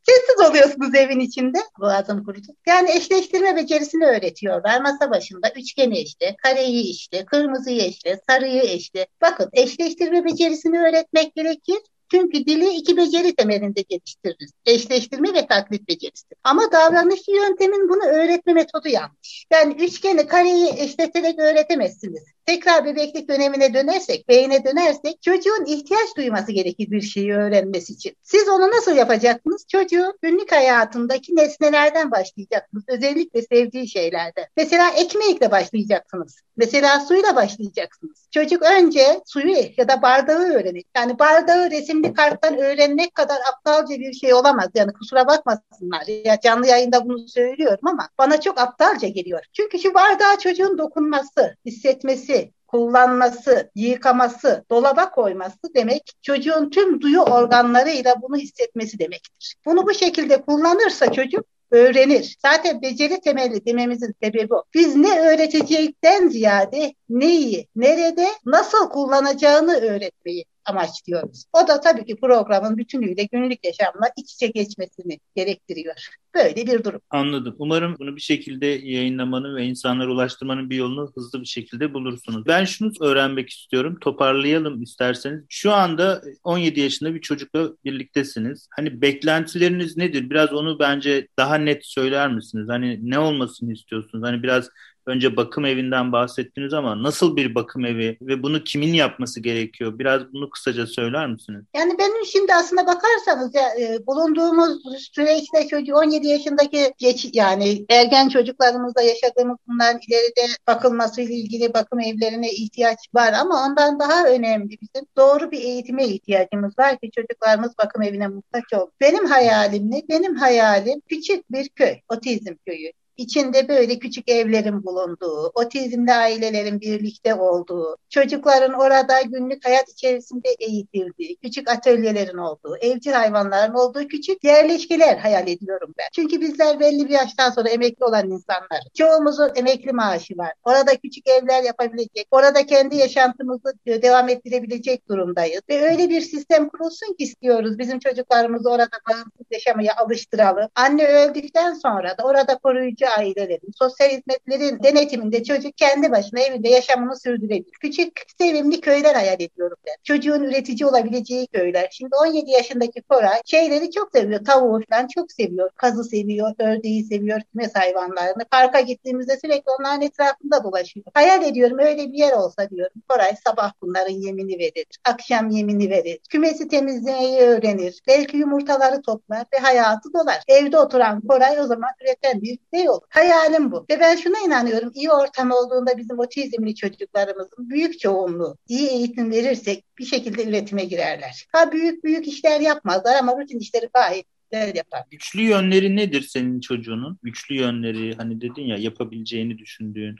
sessiz 0.02 0.50
oluyorsunuz 0.50 0.94
evin 0.94 1.20
içinde 1.20 1.59
boğazım 1.82 2.24
kurudu. 2.24 2.46
Yani 2.66 2.90
eşleştirme 2.90 3.56
becerisini 3.56 4.06
öğretiyorlar. 4.06 4.80
Masa 4.80 5.10
başında 5.10 5.50
üçgeni 5.56 5.98
eşle, 5.98 6.36
kareyi 6.42 6.90
eşle, 6.90 7.24
kırmızıyı 7.24 7.82
eşle, 7.82 8.20
sarıyı 8.28 8.62
eşle. 8.62 9.06
Bakın 9.20 9.50
eşleştirme 9.52 10.24
becerisini 10.24 10.78
öğretmek 10.78 11.34
gerekir. 11.34 11.78
Çünkü 12.10 12.46
dili 12.46 12.68
iki 12.68 12.96
beceri 12.96 13.34
temelinde 13.34 13.82
geliştiririz. 13.82 14.50
Eşleştirme 14.66 15.34
ve 15.34 15.46
taklit 15.46 15.88
becerisi. 15.88 16.34
Ama 16.44 16.72
davranışçı 16.72 17.30
yöntemin 17.30 17.88
bunu 17.88 18.04
öğretme 18.04 18.52
metodu 18.52 18.88
yanlış. 18.88 19.46
Yani 19.52 19.74
üçgeni, 19.74 20.26
kareyi 20.26 20.68
eşleterek 20.78 21.38
öğretemezsiniz. 21.38 22.22
Tekrar 22.46 22.85
bebeklik 22.85 23.28
dönemine 23.28 23.74
dönersek, 23.74 24.28
beyine 24.28 24.64
dönersek 24.64 25.22
çocuğun 25.22 25.64
ihtiyaç 25.66 26.16
duyması 26.16 26.52
gerekir 26.52 26.90
bir 26.90 27.00
şeyi 27.00 27.35
öğrenmesi 27.35 27.92
için. 27.92 28.16
Siz 28.22 28.48
onu 28.48 28.70
nasıl 28.70 28.96
yapacaksınız? 28.96 29.64
Çocuğun 29.68 30.18
günlük 30.22 30.52
hayatındaki 30.52 31.37
nesnelerden 31.37 32.11
başlayacaksınız. 32.11 32.85
Özellikle 32.88 33.42
sevdiği 33.42 33.88
şeylerden. 33.88 34.44
Mesela 34.57 34.90
ekmekle 34.90 35.50
başlayacaksınız. 35.50 36.40
Mesela 36.57 37.00
suyla 37.00 37.37
başlayacaksınız. 37.37 38.28
Çocuk 38.31 38.62
önce 38.62 39.20
suyu 39.26 39.57
ya 39.76 39.88
da 39.88 40.02
bardağı 40.02 40.42
öğrenir. 40.42 40.85
Yani 40.96 41.18
bardağı 41.18 41.70
resimli 41.70 42.14
karttan 42.14 42.59
öğrenmek 42.59 43.14
kadar 43.14 43.38
aptalca 43.52 43.98
bir 43.98 44.12
şey 44.12 44.35
olamaz. 44.35 44.68
Yani 44.74 44.92
kusura 44.92 45.26
bakmasınlar. 45.26 46.07
Ya 46.24 46.40
canlı 46.40 46.66
yayında 46.66 47.05
bunu 47.05 47.28
söylüyorum 47.28 47.88
ama 47.88 48.09
bana 48.18 48.40
çok 48.40 48.61
aptalca 48.61 49.09
geliyor. 49.09 49.40
Çünkü 49.52 49.78
şu 49.78 49.94
bardağa 49.94 50.38
çocuğun 50.38 50.78
dokunması, 50.78 51.57
hissetmesi, 51.66 52.31
kullanması, 52.66 53.70
yıkaması, 53.74 54.64
dolaba 54.70 55.10
koyması 55.10 55.74
demek 55.76 56.12
çocuğun 56.22 56.70
tüm 56.70 57.00
duyu 57.00 57.20
organlarıyla 57.20 58.22
bunu 58.22 58.36
hissetmesi 58.36 58.98
demektir. 58.98 59.54
Bunu 59.66 59.86
bu 59.86 59.94
şekilde 59.94 60.42
kullanırsa 60.42 61.12
çocuk 61.12 61.44
öğrenir. 61.70 62.36
Zaten 62.42 62.82
beceri 62.82 63.20
temelli 63.20 63.66
dememizin 63.66 64.14
sebebi 64.22 64.54
o. 64.54 64.64
Biz 64.74 64.96
ne 64.96 65.20
öğretecekten 65.20 66.28
ziyade 66.28 66.94
neyi, 67.08 67.68
nerede, 67.76 68.26
nasıl 68.46 68.88
kullanacağını 68.88 69.76
öğretmeyi 69.76 70.44
amaçlıyoruz. 70.64 71.44
O 71.53 71.68
da 71.68 71.81
tabii 71.81 72.05
ki 72.05 72.16
programın 72.16 72.77
bütünüyle 72.79 73.25
günlük 73.25 73.64
yaşamla 73.64 74.11
iç 74.16 74.33
içe 74.33 74.46
geçmesini 74.46 75.20
gerektiriyor. 75.37 75.94
Böyle 76.35 76.66
bir 76.66 76.85
durum. 76.85 77.01
Anladım. 77.11 77.57
Umarım 77.59 77.96
bunu 77.98 78.16
bir 78.16 78.20
şekilde 78.20 78.66
yayınlamanın 78.66 79.57
ve 79.57 79.64
insanlara 79.64 80.12
ulaştırmanın 80.12 80.70
bir 80.70 80.77
yolunu 80.77 81.12
hızlı 81.14 81.40
bir 81.40 81.46
şekilde 81.46 81.94
bulursunuz. 81.94 82.46
Ben 82.46 82.64
şunu 82.64 82.92
öğrenmek 83.01 83.51
istiyorum. 83.51 83.98
Toparlayalım 84.01 84.83
isterseniz. 84.83 85.44
Şu 85.48 85.72
anda 85.72 86.22
17 86.44 86.81
yaşında 86.81 87.14
bir 87.14 87.20
çocukla 87.20 87.70
birliktesiniz. 87.85 88.68
Hani 88.77 89.03
beklentileriniz 89.03 89.96
nedir? 89.96 90.31
Biraz 90.31 90.53
onu 90.53 90.79
bence 90.79 91.29
daha 91.38 91.55
net 91.55 91.87
söyler 91.87 92.33
misiniz? 92.33 92.66
Hani 92.68 92.98
ne 93.03 93.18
olmasını 93.18 93.72
istiyorsunuz? 93.72 94.25
Hani 94.25 94.42
biraz 94.42 94.70
önce 95.06 95.36
bakım 95.36 95.64
evinden 95.64 96.12
bahsettiniz 96.12 96.74
ama 96.74 97.02
nasıl 97.02 97.36
bir 97.36 97.54
bakım 97.54 97.84
evi 97.84 98.18
ve 98.22 98.42
bunu 98.42 98.64
kimin 98.64 98.92
yapması 98.92 99.40
gerekiyor? 99.40 99.98
Biraz 99.98 100.32
bunu 100.32 100.50
kısaca 100.50 100.86
söyler 100.86 101.26
misiniz? 101.26 101.64
Yani 101.76 101.98
benim 101.98 102.26
şimdi 102.26 102.54
aslında 102.54 102.86
bakarsanız 102.86 103.54
ya, 103.54 103.68
e, 103.80 104.06
bulunduğumuz 104.06 104.82
süreçte 105.14 105.68
çocuğu 105.68 105.94
17 105.94 106.28
yaşındaki 106.28 106.94
geç 106.98 107.28
yani 107.32 107.84
ergen 107.90 108.28
çocuklarımızda 108.28 109.02
yaşadığımız 109.02 109.56
bunların 109.68 110.00
ileride 110.08 110.54
bakılmasıyla 110.68 111.34
ilgili 111.34 111.74
bakım 111.74 112.00
evlerine 112.00 112.50
ihtiyaç 112.50 112.98
var 113.14 113.32
ama 113.32 113.66
ondan 113.66 114.00
daha 114.00 114.24
önemli 114.28 114.78
bizim 114.82 115.06
doğru 115.16 115.50
bir 115.50 115.60
eğitime 115.60 116.06
ihtiyacımız 116.06 116.78
var 116.78 116.98
ki 116.98 117.10
çocuklarımız 117.10 117.72
bakım 117.78 118.02
evine 118.02 118.28
muhtaç 118.28 118.72
olsun. 118.74 118.92
Benim 119.00 119.26
hayalim 119.26 119.90
ne? 119.90 120.02
Benim 120.08 120.36
hayalim 120.36 121.00
küçük 121.08 121.52
bir 121.52 121.68
köy, 121.68 121.94
otizm 122.08 122.54
köyü. 122.66 122.92
İçinde 123.16 123.68
böyle 123.68 123.98
küçük 123.98 124.29
evlerin 124.29 124.85
bulunduğu, 124.85 125.53
otizmli 125.55 126.12
ailelerin 126.12 126.81
birlikte 126.81 127.35
olduğu, 127.35 127.96
çocukların 128.11 128.72
orada 128.72 129.20
günlük 129.20 129.64
hayat 129.64 129.88
içerisinde 129.88 130.48
eğitildiği, 130.59 131.37
küçük 131.37 131.70
atölyelerin 131.70 132.37
olduğu, 132.37 132.77
evcil 132.81 133.12
hayvanların 133.12 133.75
olduğu 133.75 134.09
küçük 134.09 134.44
yerleşkeler 134.44 135.16
hayal 135.16 135.48
ediyorum 135.48 135.94
ben. 135.98 136.07
Çünkü 136.12 136.40
bizler 136.40 136.81
belli 136.81 137.05
bir 137.05 137.14
yaştan 137.14 137.51
sonra 137.51 137.68
emekli 137.68 138.05
olan 138.05 138.31
insanlar. 138.31 138.81
Çoğumuzun 138.94 139.51
emekli 139.55 139.92
maaşı 139.92 140.38
var. 140.38 140.53
Orada 140.64 140.96
küçük 140.96 141.29
evler 141.29 141.62
yapabilecek, 141.62 142.29
orada 142.31 142.66
kendi 142.66 142.96
yaşantımızı 142.96 143.72
devam 143.87 144.29
ettirebilecek 144.29 145.09
durumdayız. 145.09 145.61
Ve 145.68 145.90
öyle 145.90 146.09
bir 146.09 146.20
sistem 146.20 146.68
kurulsun 146.68 147.14
ki 147.18 147.25
istiyoruz. 147.25 147.79
Bizim 147.79 147.98
çocuklarımızı 147.98 148.70
orada 148.70 148.98
bağımsız 149.11 149.46
yaşamaya 149.51 149.96
alıştıralım. 149.96 150.68
Anne 150.75 151.07
öldükten 151.07 151.75
sonra 151.75 152.18
da 152.18 152.22
orada 152.25 152.59
koruyucu 152.59 153.01
ailelerin, 153.08 153.72
sosyal 153.78 154.08
hizmetlerin 154.08 154.82
denetiminde 154.82 155.44
çocuk 155.44 155.76
kendi 155.76 156.12
başına 156.12 156.40
evinde 156.40 156.68
yaşamını 156.68 157.16
sürdürebilir. 157.20 157.72
Küçük, 157.80 158.22
sevimli 158.38 158.80
köyler 158.80 159.14
hayal 159.14 159.40
ediyorum 159.40 159.76
ben. 159.86 159.94
Çocuğun 160.04 160.42
üretici 160.42 160.88
olabileceği 160.88 161.46
köyler. 161.46 161.88
Şimdi 161.90 162.16
17 162.16 162.50
yaşındaki 162.50 163.02
Koray 163.02 163.40
şeyleri 163.44 163.90
çok 163.90 164.12
seviyor. 164.12 164.44
Tavuğu 164.44 164.80
falan 164.90 165.06
çok 165.06 165.32
seviyor. 165.32 165.70
Kazı 165.76 166.04
seviyor, 166.04 166.54
ördeği 166.58 167.04
seviyor, 167.04 167.40
kümes 167.52 167.74
hayvanlarını. 167.74 168.44
Parka 168.50 168.80
gittiğimizde 168.80 169.36
sürekli 169.36 169.70
onların 169.80 170.02
etrafında 170.02 170.64
dolaşıyor. 170.64 171.06
Hayal 171.14 171.42
ediyorum 171.42 171.78
öyle 171.78 172.12
bir 172.12 172.18
yer 172.18 172.32
olsa 172.32 172.70
diyorum. 172.70 173.02
Koray 173.08 173.34
sabah 173.44 173.72
bunların 173.82 174.14
yemini 174.14 174.58
verir. 174.58 174.86
Akşam 175.04 175.50
yemini 175.50 175.90
verir. 175.90 176.18
Kümesi 176.30 176.68
temizlemeyi 176.68 177.40
öğrenir. 177.40 178.00
Belki 178.08 178.36
yumurtaları 178.36 179.02
toplar 179.02 179.44
ve 179.54 179.58
hayatı 179.58 180.12
dolar. 180.12 180.42
Evde 180.48 180.78
oturan 180.78 181.20
Koray 181.20 181.60
o 181.60 181.66
zaman 181.66 181.90
üreten 182.02 182.42
bir 182.42 182.58
birey 182.72 182.90
olur. 182.92 183.07
Hayalim 183.09 183.72
bu. 183.72 183.87
Ve 183.90 184.00
ben 184.00 184.16
şuna 184.16 184.38
inanıyorum. 184.46 184.92
İyi 184.94 185.11
ortam 185.11 185.50
olduğunda 185.50 185.98
bizim 185.98 186.18
otizmli 186.18 186.74
çocuklarımızın 186.74 187.70
büyük 187.70 188.00
çoğunluğu 188.00 188.57
iyi 188.68 188.88
eğitim 188.88 189.31
verirsek 189.31 189.85
bir 189.98 190.05
şekilde 190.05 190.48
üretime 190.48 190.85
girerler. 190.85 191.46
Ha 191.52 191.72
büyük 191.72 192.05
büyük 192.05 192.28
işler 192.28 192.61
yapmazlar 192.61 193.16
ama 193.16 193.37
rutin 193.40 193.59
işleri 193.59 193.88
gayet 193.94 194.26
yapar. 194.74 195.02
Güçlü 195.11 195.42
yönleri 195.42 195.96
nedir 195.96 196.22
senin 196.22 196.61
çocuğunun? 196.61 197.18
Güçlü 197.22 197.55
yönleri 197.55 198.14
hani 198.14 198.40
dedin 198.40 198.62
ya 198.62 198.76
yapabileceğini 198.76 199.59
düşündüğün. 199.59 200.16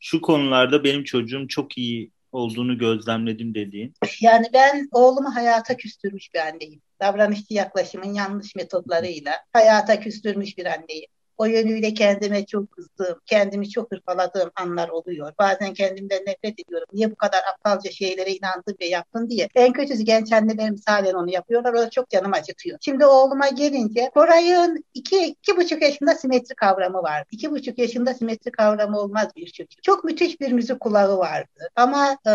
Şu 0.00 0.20
konularda 0.20 0.84
benim 0.84 1.04
çocuğum 1.04 1.48
çok 1.48 1.78
iyi 1.78 2.10
olduğunu 2.32 2.78
gözlemledim 2.78 3.54
dediğin. 3.54 3.94
Yani 4.20 4.46
ben 4.52 4.88
oğlumu 4.92 5.34
hayata 5.34 5.76
küstürmüş 5.76 6.34
bir 6.34 6.38
anneyim. 6.38 6.80
Davranışçı 7.00 7.54
yaklaşımın 7.54 8.14
yanlış 8.14 8.54
metotlarıyla 8.54 9.32
hayata 9.52 10.00
küstürmüş 10.00 10.58
bir 10.58 10.66
anneyim. 10.66 11.10
O 11.38 11.44
yönüyle 11.44 11.94
kendime 11.94 12.46
çok 12.46 12.70
kızdığım, 12.72 13.20
kendimi 13.26 13.70
çok 13.70 13.92
hırpaladığım 13.92 14.50
anlar 14.56 14.88
oluyor. 14.88 15.32
Bazen 15.38 15.74
kendimden 15.74 16.22
nefret 16.26 16.60
ediyorum. 16.60 16.86
Niye 16.92 17.10
bu 17.10 17.14
kadar 17.14 17.40
aptalca 17.54 17.90
şeylere 17.90 18.30
inandın 18.30 18.76
ve 18.80 18.86
yaptın 18.86 19.30
diye. 19.30 19.48
En 19.54 19.72
kötüsü 19.72 20.02
genç 20.02 20.32
annelerim 20.32 20.76
halen 20.86 21.14
onu 21.14 21.30
yapıyorlar. 21.30 21.74
O 21.74 21.90
çok 21.90 22.10
canım 22.10 22.32
acıtıyor. 22.32 22.78
Şimdi 22.80 23.06
oğluma 23.06 23.48
gelince 23.48 24.10
Koray'ın 24.14 24.84
iki, 24.94 25.26
iki 25.26 25.56
buçuk 25.56 25.82
yaşında 25.82 26.14
simetri 26.14 26.54
kavramı 26.54 27.02
var. 27.02 27.24
İki 27.30 27.50
buçuk 27.50 27.78
yaşında 27.78 28.14
simetri 28.14 28.50
kavramı 28.50 29.00
olmaz 29.00 29.28
bir 29.36 29.46
çocuk. 29.46 29.82
Çok 29.82 30.04
müthiş 30.04 30.40
bir 30.40 30.52
müzik 30.52 30.80
kulağı 30.80 31.18
vardı. 31.18 31.68
Ama 31.76 32.18
e, 32.26 32.32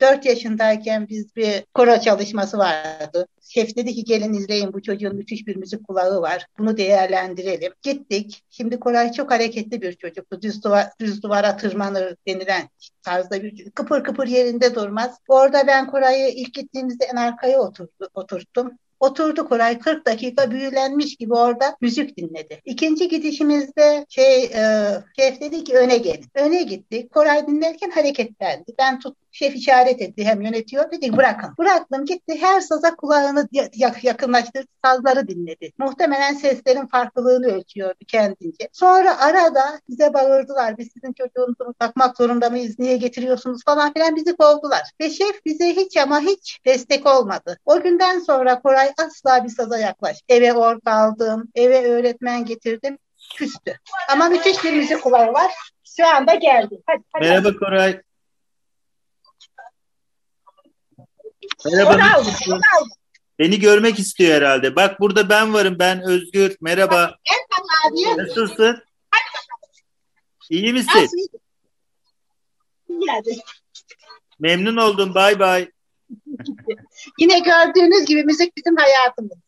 dört 0.00 0.26
yaşındayken 0.26 1.08
biz 1.08 1.36
bir 1.36 1.64
koro 1.74 2.00
çalışması 2.00 2.58
vardı. 2.58 3.26
Şef 3.42 3.76
dedi 3.76 3.94
ki 3.94 4.04
gelin 4.04 4.34
izleyin 4.34 4.72
bu 4.72 4.82
çocuğun 4.82 5.16
müthiş 5.16 5.46
bir 5.46 5.56
müzik 5.56 5.86
kulağı 5.86 6.22
var. 6.22 6.46
Bunu 6.58 6.76
değerlendirelim. 6.76 7.72
Gittik. 7.82 8.39
Şimdi 8.50 8.80
Koray 8.80 9.12
çok 9.12 9.30
hareketli 9.30 9.82
bir 9.82 9.92
çocuktu. 9.92 10.42
Düz, 10.42 10.64
duvar, 10.64 10.86
düz 11.00 11.22
duvara 11.22 11.56
tırmanır 11.56 12.16
denilen 12.26 12.68
tarzda 13.02 13.42
bir. 13.42 13.70
Kıpır 13.70 14.04
kıpır 14.04 14.26
yerinde 14.26 14.74
durmaz. 14.74 15.18
Orada 15.28 15.66
ben 15.66 15.86
Koray'ı 15.90 16.28
ilk 16.28 16.54
gittiğimizde 16.54 17.04
en 17.04 17.16
arkaya 17.16 17.60
oturdu, 17.60 18.08
oturttum. 18.14 18.78
Oturdu 19.00 19.48
Koray 19.48 19.78
40 19.78 20.06
dakika 20.06 20.50
büyülenmiş 20.50 21.16
gibi 21.16 21.34
orada 21.34 21.76
müzik 21.80 22.16
dinledi. 22.16 22.60
İkinci 22.64 23.08
gidişimizde 23.08 24.06
şey 24.08 24.44
e, 24.44 24.90
şef 25.16 25.40
dedi 25.40 25.64
ki 25.64 25.74
öne 25.76 25.96
gelin. 25.96 26.24
Öne 26.34 26.62
gittik. 26.62 27.12
Koray 27.12 27.46
dinlerken 27.46 27.90
hareketlendi. 27.90 28.74
Ben 28.78 29.00
tut 29.00 29.16
Şef 29.32 29.56
işaret 29.56 30.02
etti 30.02 30.24
hem 30.24 30.42
yönetiyor. 30.42 30.90
Dedi 30.90 31.16
bırakın. 31.16 31.54
Bıraktım 31.58 32.04
gitti 32.04 32.34
her 32.40 32.60
saza 32.60 32.96
kulağını 32.96 33.48
yakınlaştırdı. 34.02 34.66
Sazları 34.84 35.28
dinledi. 35.28 35.72
Muhtemelen 35.78 36.34
seslerin 36.34 36.86
farklılığını 36.86 37.46
ölçüyordu 37.46 37.98
kendince. 38.08 38.68
Sonra 38.72 39.20
arada 39.20 39.80
bize 39.88 40.14
bağırdılar. 40.14 40.78
Biz 40.78 40.88
sizin 40.92 41.12
çocuğunuzu 41.12 41.74
bakmak 41.80 42.16
zorunda 42.16 42.50
mıyız? 42.50 42.78
Niye 42.78 42.96
getiriyorsunuz 42.96 43.64
falan 43.64 43.92
filan 43.92 44.16
bizi 44.16 44.36
kovdular. 44.36 44.82
Ve 45.00 45.10
şef 45.10 45.44
bize 45.46 45.76
hiç 45.76 45.96
ama 45.96 46.20
hiç 46.20 46.60
destek 46.66 47.06
olmadı. 47.06 47.58
O 47.64 47.80
günden 47.80 48.18
sonra 48.18 48.60
Koray 48.60 48.89
asla 48.98 49.44
bir 49.44 49.48
saza 49.48 49.78
yaklaş. 49.78 50.16
Eve 50.28 50.52
orta 50.52 50.92
aldım. 50.92 51.48
Eve 51.54 51.90
öğretmen 51.90 52.44
getirdim. 52.44 52.98
Küstü. 53.36 53.78
Ama 54.12 54.28
müthiş 54.28 54.64
bir 54.64 54.72
müzik 54.72 55.02
kulağı 55.02 55.32
var. 55.32 55.52
Şu 55.84 56.06
anda 56.06 56.34
geldi. 56.34 56.82
Hadi, 56.86 57.02
hadi 57.12 57.28
Merhaba. 57.28 57.58
Koray. 57.58 58.00
Merhaba. 61.64 62.22
Beni 63.38 63.60
görmek 63.60 63.98
istiyor 63.98 64.34
herhalde. 64.36 64.76
Bak 64.76 65.00
burada 65.00 65.28
ben 65.28 65.54
varım. 65.54 65.78
Ben 65.78 66.02
Özgür. 66.02 66.56
Merhaba. 66.60 67.14
Merhaba 67.30 68.16
abi. 68.16 68.22
Nasılsın? 68.22 68.82
İyi 70.50 70.72
misin? 70.72 71.08
Nasıl? 72.88 73.40
Memnun 74.40 74.76
oldum. 74.76 75.14
Bay 75.14 75.38
bay. 75.38 75.70
Yine 77.18 77.38
gördüğünüz 77.38 78.04
gibi 78.04 78.24
müzik 78.24 78.56
bizim 78.56 78.76
hayatımız. 78.76 79.38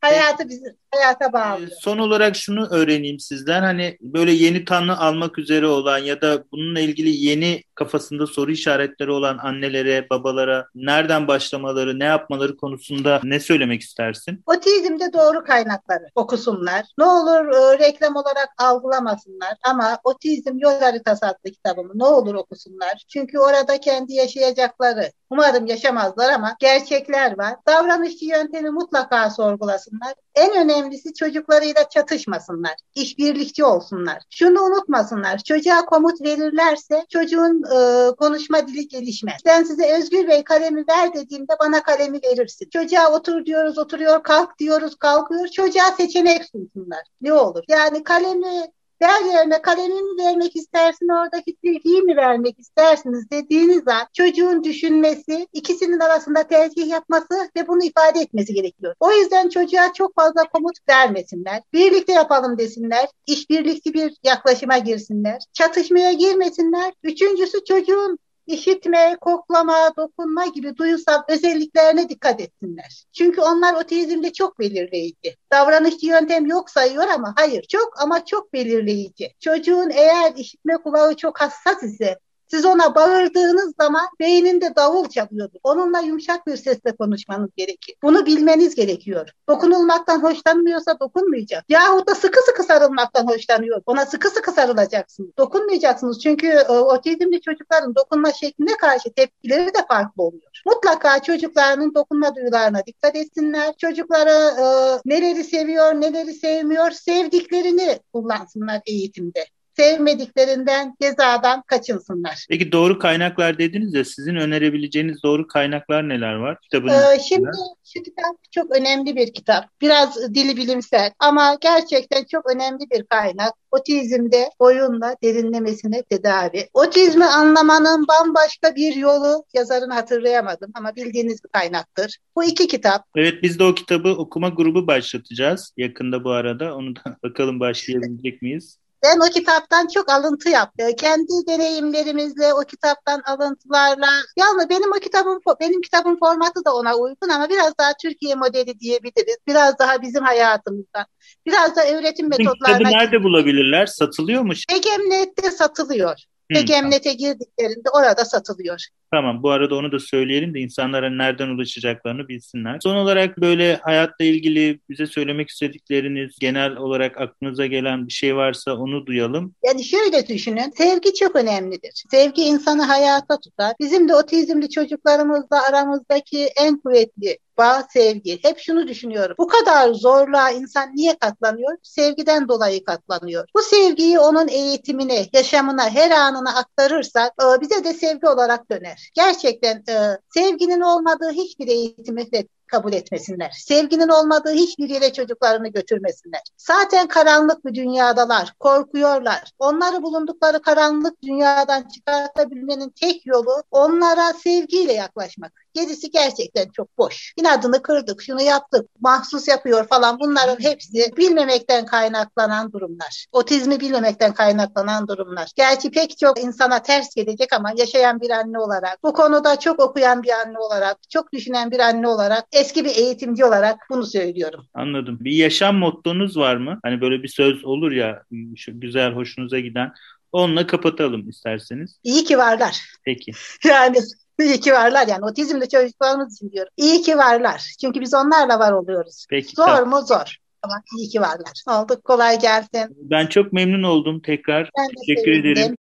Hayatı 0.00 0.48
bizim 0.48 0.76
hayata. 0.96 1.58
Ee, 1.62 1.68
son 1.80 1.98
olarak 1.98 2.36
şunu 2.36 2.68
öğreneyim 2.70 3.20
sizden. 3.20 3.62
Hani 3.62 3.98
böyle 4.00 4.32
yeni 4.32 4.64
tanı 4.64 5.00
almak 5.00 5.38
üzere 5.38 5.66
olan 5.66 5.98
ya 5.98 6.20
da 6.20 6.44
bununla 6.52 6.80
ilgili 6.80 7.26
yeni 7.26 7.62
kafasında 7.74 8.26
soru 8.26 8.50
işaretleri 8.50 9.10
olan 9.10 9.38
annelere, 9.38 10.10
babalara 10.10 10.66
nereden 10.74 11.28
başlamaları, 11.28 11.98
ne 11.98 12.04
yapmaları 12.04 12.56
konusunda 12.56 13.20
ne 13.24 13.40
söylemek 13.40 13.80
istersin? 13.80 14.42
Otizmde 14.46 15.12
doğru 15.12 15.44
kaynakları 15.44 16.04
okusunlar. 16.14 16.84
Ne 16.98 17.04
olur 17.04 17.46
e, 17.46 17.78
reklam 17.78 18.16
olarak 18.16 18.48
algılamasınlar 18.58 19.54
ama 19.64 19.98
Otizm 20.04 20.58
Yol 20.58 20.80
Haritası 20.80 21.26
adlı 21.26 21.50
kitabımı 21.50 21.92
ne 21.94 22.04
olur 22.04 22.34
okusunlar. 22.34 23.04
Çünkü 23.08 23.38
orada 23.38 23.80
kendi 23.80 24.14
yaşayacakları, 24.14 25.10
umarım 25.30 25.66
yaşamazlar 25.66 26.32
ama 26.32 26.56
gerçekler 26.60 27.38
var. 27.38 27.54
Davranışçı 27.68 28.24
yöntemi 28.24 28.70
mutlaka 28.70 29.30
sorgulasınlar. 29.30 30.14
En 30.34 30.54
önemlisi 30.84 31.14
çocuklarıyla 31.14 31.88
çatışmasınlar. 31.88 32.74
işbirlikçi 32.94 33.64
olsunlar. 33.64 34.22
Şunu 34.30 34.62
unutmasınlar. 34.62 35.38
Çocuğa 35.38 35.84
komut 35.84 36.20
verirlerse 36.22 37.06
çocuğun 37.08 37.62
e, 37.62 38.10
konuşma 38.14 38.66
dili 38.68 38.88
gelişmez. 38.88 39.36
Ben 39.46 39.62
size 39.62 39.96
Özgür 39.98 40.28
Bey 40.28 40.44
kalemi 40.44 40.84
ver 40.88 41.14
dediğimde 41.14 41.52
bana 41.60 41.82
kalemi 41.82 42.20
verirsin. 42.22 42.68
Çocuğa 42.70 43.12
otur 43.12 43.46
diyoruz 43.46 43.78
oturuyor, 43.78 44.22
kalk 44.22 44.58
diyoruz 44.58 44.96
kalkıyor. 44.96 45.48
Çocuğa 45.48 45.92
seçenek 45.96 46.44
sunsunlar. 46.44 47.02
Ne 47.20 47.32
olur? 47.32 47.64
Yani 47.68 48.02
kalemi 48.02 48.66
der 49.02 49.34
yerine 49.34 49.62
kalemimi 49.62 50.24
vermek 50.24 50.56
istersin 50.56 51.08
oradaki 51.08 51.56
silgiyi 51.64 52.02
mi 52.02 52.16
vermek 52.16 52.58
istersiniz 52.58 53.30
dediğiniz 53.30 53.88
an 53.88 54.06
çocuğun 54.12 54.64
düşünmesi, 54.64 55.48
ikisinin 55.52 56.00
arasında 56.00 56.42
tercih 56.42 56.88
yapması 56.88 57.50
ve 57.56 57.68
bunu 57.68 57.84
ifade 57.84 58.20
etmesi 58.20 58.54
gerekiyor. 58.54 58.94
O 59.00 59.12
yüzden 59.12 59.48
çocuğa 59.48 59.92
çok 59.92 60.14
fazla 60.14 60.48
komut 60.48 60.76
vermesinler. 60.88 61.62
Birlikte 61.72 62.12
yapalım 62.12 62.58
desinler. 62.58 63.08
İşbirlikçi 63.26 63.94
bir 63.94 64.14
yaklaşıma 64.24 64.78
girsinler. 64.78 65.38
Çatışmaya 65.52 66.12
girmesinler. 66.12 66.92
Üçüncüsü 67.02 67.64
çocuğun 67.64 68.18
işitme, 68.46 69.16
koklama, 69.20 69.96
dokunma 69.96 70.46
gibi 70.46 70.76
duyusal 70.76 71.22
özelliklerine 71.28 72.08
dikkat 72.08 72.40
etsinler. 72.40 73.04
Çünkü 73.12 73.40
onlar 73.40 73.74
otizmde 73.74 74.32
çok 74.32 74.58
belirleyici. 74.58 75.36
Davranışçı 75.52 76.06
yöntem 76.06 76.46
yok 76.46 76.70
sayıyor 76.70 77.08
ama 77.08 77.34
hayır 77.36 77.62
çok 77.62 78.02
ama 78.02 78.24
çok 78.24 78.52
belirleyici. 78.52 79.32
Çocuğun 79.40 79.90
eğer 79.90 80.34
işitme 80.36 80.76
kulağı 80.76 81.16
çok 81.16 81.40
hassas 81.40 81.82
ise 81.82 82.18
siz 82.46 82.64
ona 82.64 82.94
bağırdığınız 82.94 83.74
zaman 83.80 84.06
beyninde 84.20 84.76
davul 84.76 85.08
çalıyordur. 85.08 85.58
Onunla 85.62 86.00
yumuşak 86.00 86.46
bir 86.46 86.56
sesle 86.56 86.96
konuşmanız 86.96 87.50
gerekir. 87.56 87.96
Bunu 88.02 88.26
bilmeniz 88.26 88.74
gerekiyor. 88.74 89.30
Dokunulmaktan 89.48 90.22
hoşlanmıyorsa 90.22 91.00
dokunmayacak. 91.00 91.64
Yahut 91.68 92.08
da 92.08 92.14
sıkı 92.14 92.40
sıkı 92.42 92.62
sarılmaktan 92.62 93.26
hoşlanıyor. 93.26 93.82
Ona 93.86 94.06
sıkı 94.06 94.30
sıkı 94.30 94.52
sarılacaksınız. 94.52 95.30
Dokunmayacaksınız. 95.38 96.20
Çünkü 96.22 96.46
e, 96.46 96.72
otizmli 96.72 97.40
çocukların 97.40 97.94
dokunma 97.94 98.32
şekline 98.32 98.76
karşı 98.76 99.12
tepkileri 99.12 99.66
de 99.66 99.86
farklı 99.88 100.22
oluyor. 100.22 100.62
Mutlaka 100.66 101.22
çocuklarının 101.22 101.94
dokunma 101.94 102.36
duyularına 102.36 102.86
dikkat 102.86 103.16
etsinler. 103.16 103.74
Çocuklara 103.78 104.48
e, 104.48 104.64
neleri 105.04 105.44
seviyor, 105.44 105.94
neleri 105.94 106.34
sevmiyor, 106.34 106.90
sevdiklerini 106.90 107.98
kullansınlar 108.12 108.80
eğitimde 108.86 109.46
sevmediklerinden, 109.76 110.94
cezadan 111.02 111.62
kaçınsınlar. 111.62 112.46
Peki 112.48 112.72
doğru 112.72 112.98
kaynaklar 112.98 113.58
dediniz 113.58 113.94
ya 113.94 114.04
sizin 114.04 114.34
önerebileceğiniz 114.34 115.22
doğru 115.22 115.46
kaynaklar 115.46 116.08
neler 116.08 116.34
var? 116.34 116.58
Kitabın 116.62 116.88
ee, 116.88 117.18
şimdi 117.28 117.48
şu 117.84 118.02
kitap 118.02 118.36
çok 118.50 118.76
önemli 118.76 119.16
bir 119.16 119.32
kitap. 119.32 119.64
Biraz 119.80 120.34
dili 120.34 120.56
bilimsel 120.56 121.12
ama 121.18 121.56
gerçekten 121.60 122.24
çok 122.24 122.54
önemli 122.54 122.90
bir 122.90 123.04
kaynak. 123.04 123.52
Otizmde 123.70 124.50
oyunla 124.58 125.16
derinlemesine 125.22 126.02
tedavi. 126.02 126.68
Otizmi 126.74 127.24
anlamanın 127.24 128.06
bambaşka 128.08 128.74
bir 128.74 128.96
yolu 128.96 129.44
yazarını 129.54 129.94
hatırlayamadım 129.94 130.70
ama 130.74 130.96
bildiğiniz 130.96 131.44
bir 131.44 131.48
kaynaktır. 131.48 132.18
Bu 132.36 132.44
iki 132.44 132.66
kitap. 132.66 133.04
Evet 133.16 133.42
biz 133.42 133.58
de 133.58 133.64
o 133.64 133.74
kitabı 133.74 134.08
okuma 134.08 134.48
grubu 134.48 134.86
başlatacağız 134.86 135.72
yakında 135.76 136.24
bu 136.24 136.30
arada. 136.30 136.74
Onu 136.76 136.96
da 136.96 137.16
bakalım 137.22 137.60
başlayabilecek 137.60 138.42
miyiz? 138.42 138.78
Ben 139.04 139.18
o 139.28 139.30
kitaptan 139.30 139.86
çok 139.94 140.10
alıntı 140.10 140.48
yaptım. 140.48 140.92
Kendi 140.98 141.46
deneyimlerimizle 141.48 142.54
o 142.54 142.60
kitaptan 142.60 143.22
alıntılarla. 143.26 144.08
Yalnız 144.36 144.70
benim 144.70 144.92
o 144.92 145.00
kitabım 145.00 145.40
benim 145.60 145.80
kitabın 145.80 146.16
formatı 146.16 146.64
da 146.64 146.74
ona 146.74 146.96
uygun 146.96 147.28
ama 147.28 147.48
biraz 147.48 147.78
daha 147.78 147.92
Türkiye 148.02 148.34
modeli 148.34 148.80
diyebiliriz. 148.80 149.36
Biraz 149.46 149.78
daha 149.78 150.02
bizim 150.02 150.24
hayatımızdan. 150.24 151.06
Biraz 151.46 151.76
da 151.76 151.84
öğretim 151.84 152.28
metotlarına. 152.28 152.78
Kitabı 152.78 152.98
nerede 152.98 153.22
bulabilirler? 153.24 153.86
Satılıyor 153.86 154.42
mu? 154.42 154.52
Egemnet'te 154.72 155.50
satılıyor. 155.50 156.18
Egemnet'e 156.50 157.12
girdiklerinde 157.12 157.90
orada 157.90 158.24
satılıyor. 158.24 158.86
Tamam 159.10 159.42
bu 159.42 159.50
arada 159.50 159.74
onu 159.74 159.92
da 159.92 159.98
söyleyelim 159.98 160.54
de 160.54 160.60
insanlara 160.60 161.10
nereden 161.10 161.48
ulaşacaklarını 161.48 162.28
bilsinler. 162.28 162.78
Son 162.82 162.96
olarak 162.96 163.40
böyle 163.40 163.76
hayatla 163.76 164.24
ilgili 164.24 164.80
bize 164.90 165.06
söylemek 165.06 165.48
istedikleriniz, 165.48 166.38
genel 166.40 166.76
olarak 166.76 167.20
aklınıza 167.20 167.66
gelen 167.66 168.06
bir 168.06 168.12
şey 168.12 168.36
varsa 168.36 168.74
onu 168.74 169.06
duyalım. 169.06 169.54
Yani 169.64 169.84
şöyle 169.84 170.28
düşünün, 170.28 170.72
sevgi 170.76 171.14
çok 171.14 171.36
önemlidir. 171.36 172.04
Sevgi 172.10 172.42
insanı 172.42 172.82
hayata 172.82 173.40
tutar. 173.40 173.74
Bizim 173.80 174.08
de 174.08 174.14
otizmli 174.14 174.70
çocuklarımızla 174.70 175.68
aramızdaki 175.68 176.48
en 176.56 176.80
kuvvetli 176.80 177.38
bağ 177.58 177.82
sevgi. 177.92 178.38
Hep 178.42 178.58
şunu 178.58 178.88
düşünüyorum. 178.88 179.34
Bu 179.38 179.48
kadar 179.48 179.94
zorluğa 179.94 180.50
insan 180.50 180.96
niye 180.96 181.18
katlanıyor? 181.18 181.76
Sevgiden 181.82 182.48
dolayı 182.48 182.84
katlanıyor. 182.84 183.48
Bu 183.56 183.62
sevgiyi 183.62 184.18
onun 184.18 184.48
eğitimine, 184.48 185.26
yaşamına, 185.32 185.90
her 185.90 186.10
anına 186.10 186.56
aktarırsak 186.56 187.32
e, 187.42 187.60
bize 187.60 187.84
de 187.84 187.94
sevgi 187.94 188.28
olarak 188.28 188.70
döner. 188.70 188.93
Gerçekten 189.14 189.82
e, 189.88 190.18
sevginin 190.34 190.80
olmadığı 190.80 191.30
hiçbir 191.30 191.68
eğitimi 191.68 192.26
kabul 192.66 192.92
etmesinler. 192.92 193.50
Sevginin 193.50 194.08
olmadığı 194.08 194.52
hiçbir 194.52 194.88
yere 194.88 195.12
çocuklarını 195.12 195.68
götürmesinler. 195.68 196.42
Zaten 196.56 197.08
karanlık 197.08 197.64
bir 197.64 197.74
dünyadalar, 197.74 198.52
korkuyorlar. 198.60 199.52
Onları 199.58 200.02
bulundukları 200.02 200.62
karanlık 200.62 201.22
dünyadan 201.22 201.88
çıkartabilmenin 201.88 202.90
tek 202.90 203.26
yolu 203.26 203.62
onlara 203.70 204.32
sevgiyle 204.32 204.92
yaklaşmak. 204.92 205.63
Gerisi 205.74 206.10
gerçekten 206.10 206.68
çok 206.68 206.98
boş. 206.98 207.32
İnadını 207.36 207.82
kırdık, 207.82 208.22
şunu 208.22 208.42
yaptık, 208.42 208.86
mahsus 209.00 209.48
yapıyor 209.48 209.88
falan 209.88 210.20
bunların 210.20 210.64
hepsi 210.64 211.16
bilmemekten 211.16 211.86
kaynaklanan 211.86 212.72
durumlar. 212.72 213.26
Otizmi 213.32 213.80
bilmemekten 213.80 214.34
kaynaklanan 214.34 215.08
durumlar. 215.08 215.50
Gerçi 215.56 215.90
pek 215.90 216.18
çok 216.18 216.40
insana 216.40 216.82
ters 216.82 217.14
gelecek 217.14 217.52
ama 217.52 217.72
yaşayan 217.76 218.20
bir 218.20 218.30
anne 218.30 218.58
olarak, 218.58 219.02
bu 219.02 219.12
konuda 219.12 219.58
çok 219.58 219.80
okuyan 219.80 220.22
bir 220.22 220.30
anne 220.30 220.58
olarak, 220.58 220.96
çok 221.10 221.32
düşünen 221.32 221.70
bir 221.70 221.78
anne 221.78 222.08
olarak, 222.08 222.44
eski 222.52 222.84
bir 222.84 222.96
eğitimci 222.96 223.44
olarak 223.44 223.76
bunu 223.90 224.06
söylüyorum. 224.06 224.66
Anladım. 224.74 225.18
Bir 225.20 225.32
yaşam 225.32 225.76
mottonuz 225.76 226.36
var 226.36 226.56
mı? 226.56 226.78
Hani 226.82 227.00
böyle 227.00 227.22
bir 227.22 227.28
söz 227.28 227.64
olur 227.64 227.92
ya 227.92 228.22
güzel, 228.68 229.12
hoşunuza 229.12 229.58
giden. 229.58 229.92
Onunla 230.34 230.66
kapatalım 230.66 231.28
isterseniz. 231.28 231.98
İyi 232.04 232.24
ki 232.24 232.38
varlar. 232.38 232.80
Peki. 233.04 233.32
Yani 233.64 233.96
İyi 234.40 234.60
ki 234.60 234.72
varlar 234.72 235.06
yani 235.08 235.24
otizmli 235.24 235.68
çocuklarımız 235.68 236.34
için 236.36 236.50
diyorum. 236.50 236.72
İyi 236.76 237.02
ki 237.02 237.16
varlar. 237.18 237.62
Çünkü 237.80 238.00
biz 238.00 238.14
onlarla 238.14 238.58
var 238.58 238.72
oluyoruz. 238.72 239.26
Peki, 239.30 239.56
zor 239.56 239.66
tamam. 239.66 239.88
mu 239.88 240.06
zor. 240.06 240.36
Ama 240.62 240.74
iyi 240.98 241.08
ki 241.08 241.20
varlar. 241.20 241.80
Olduk 241.82 242.04
kolay 242.04 242.38
gelsin. 242.38 242.88
Ben 242.90 243.26
çok 243.26 243.52
memnun 243.52 243.82
oldum 243.82 244.20
tekrar. 244.20 244.70
Ben 244.78 244.88
Teşekkür 245.06 245.32
sevindim. 245.32 245.52
ederim. 245.52 245.76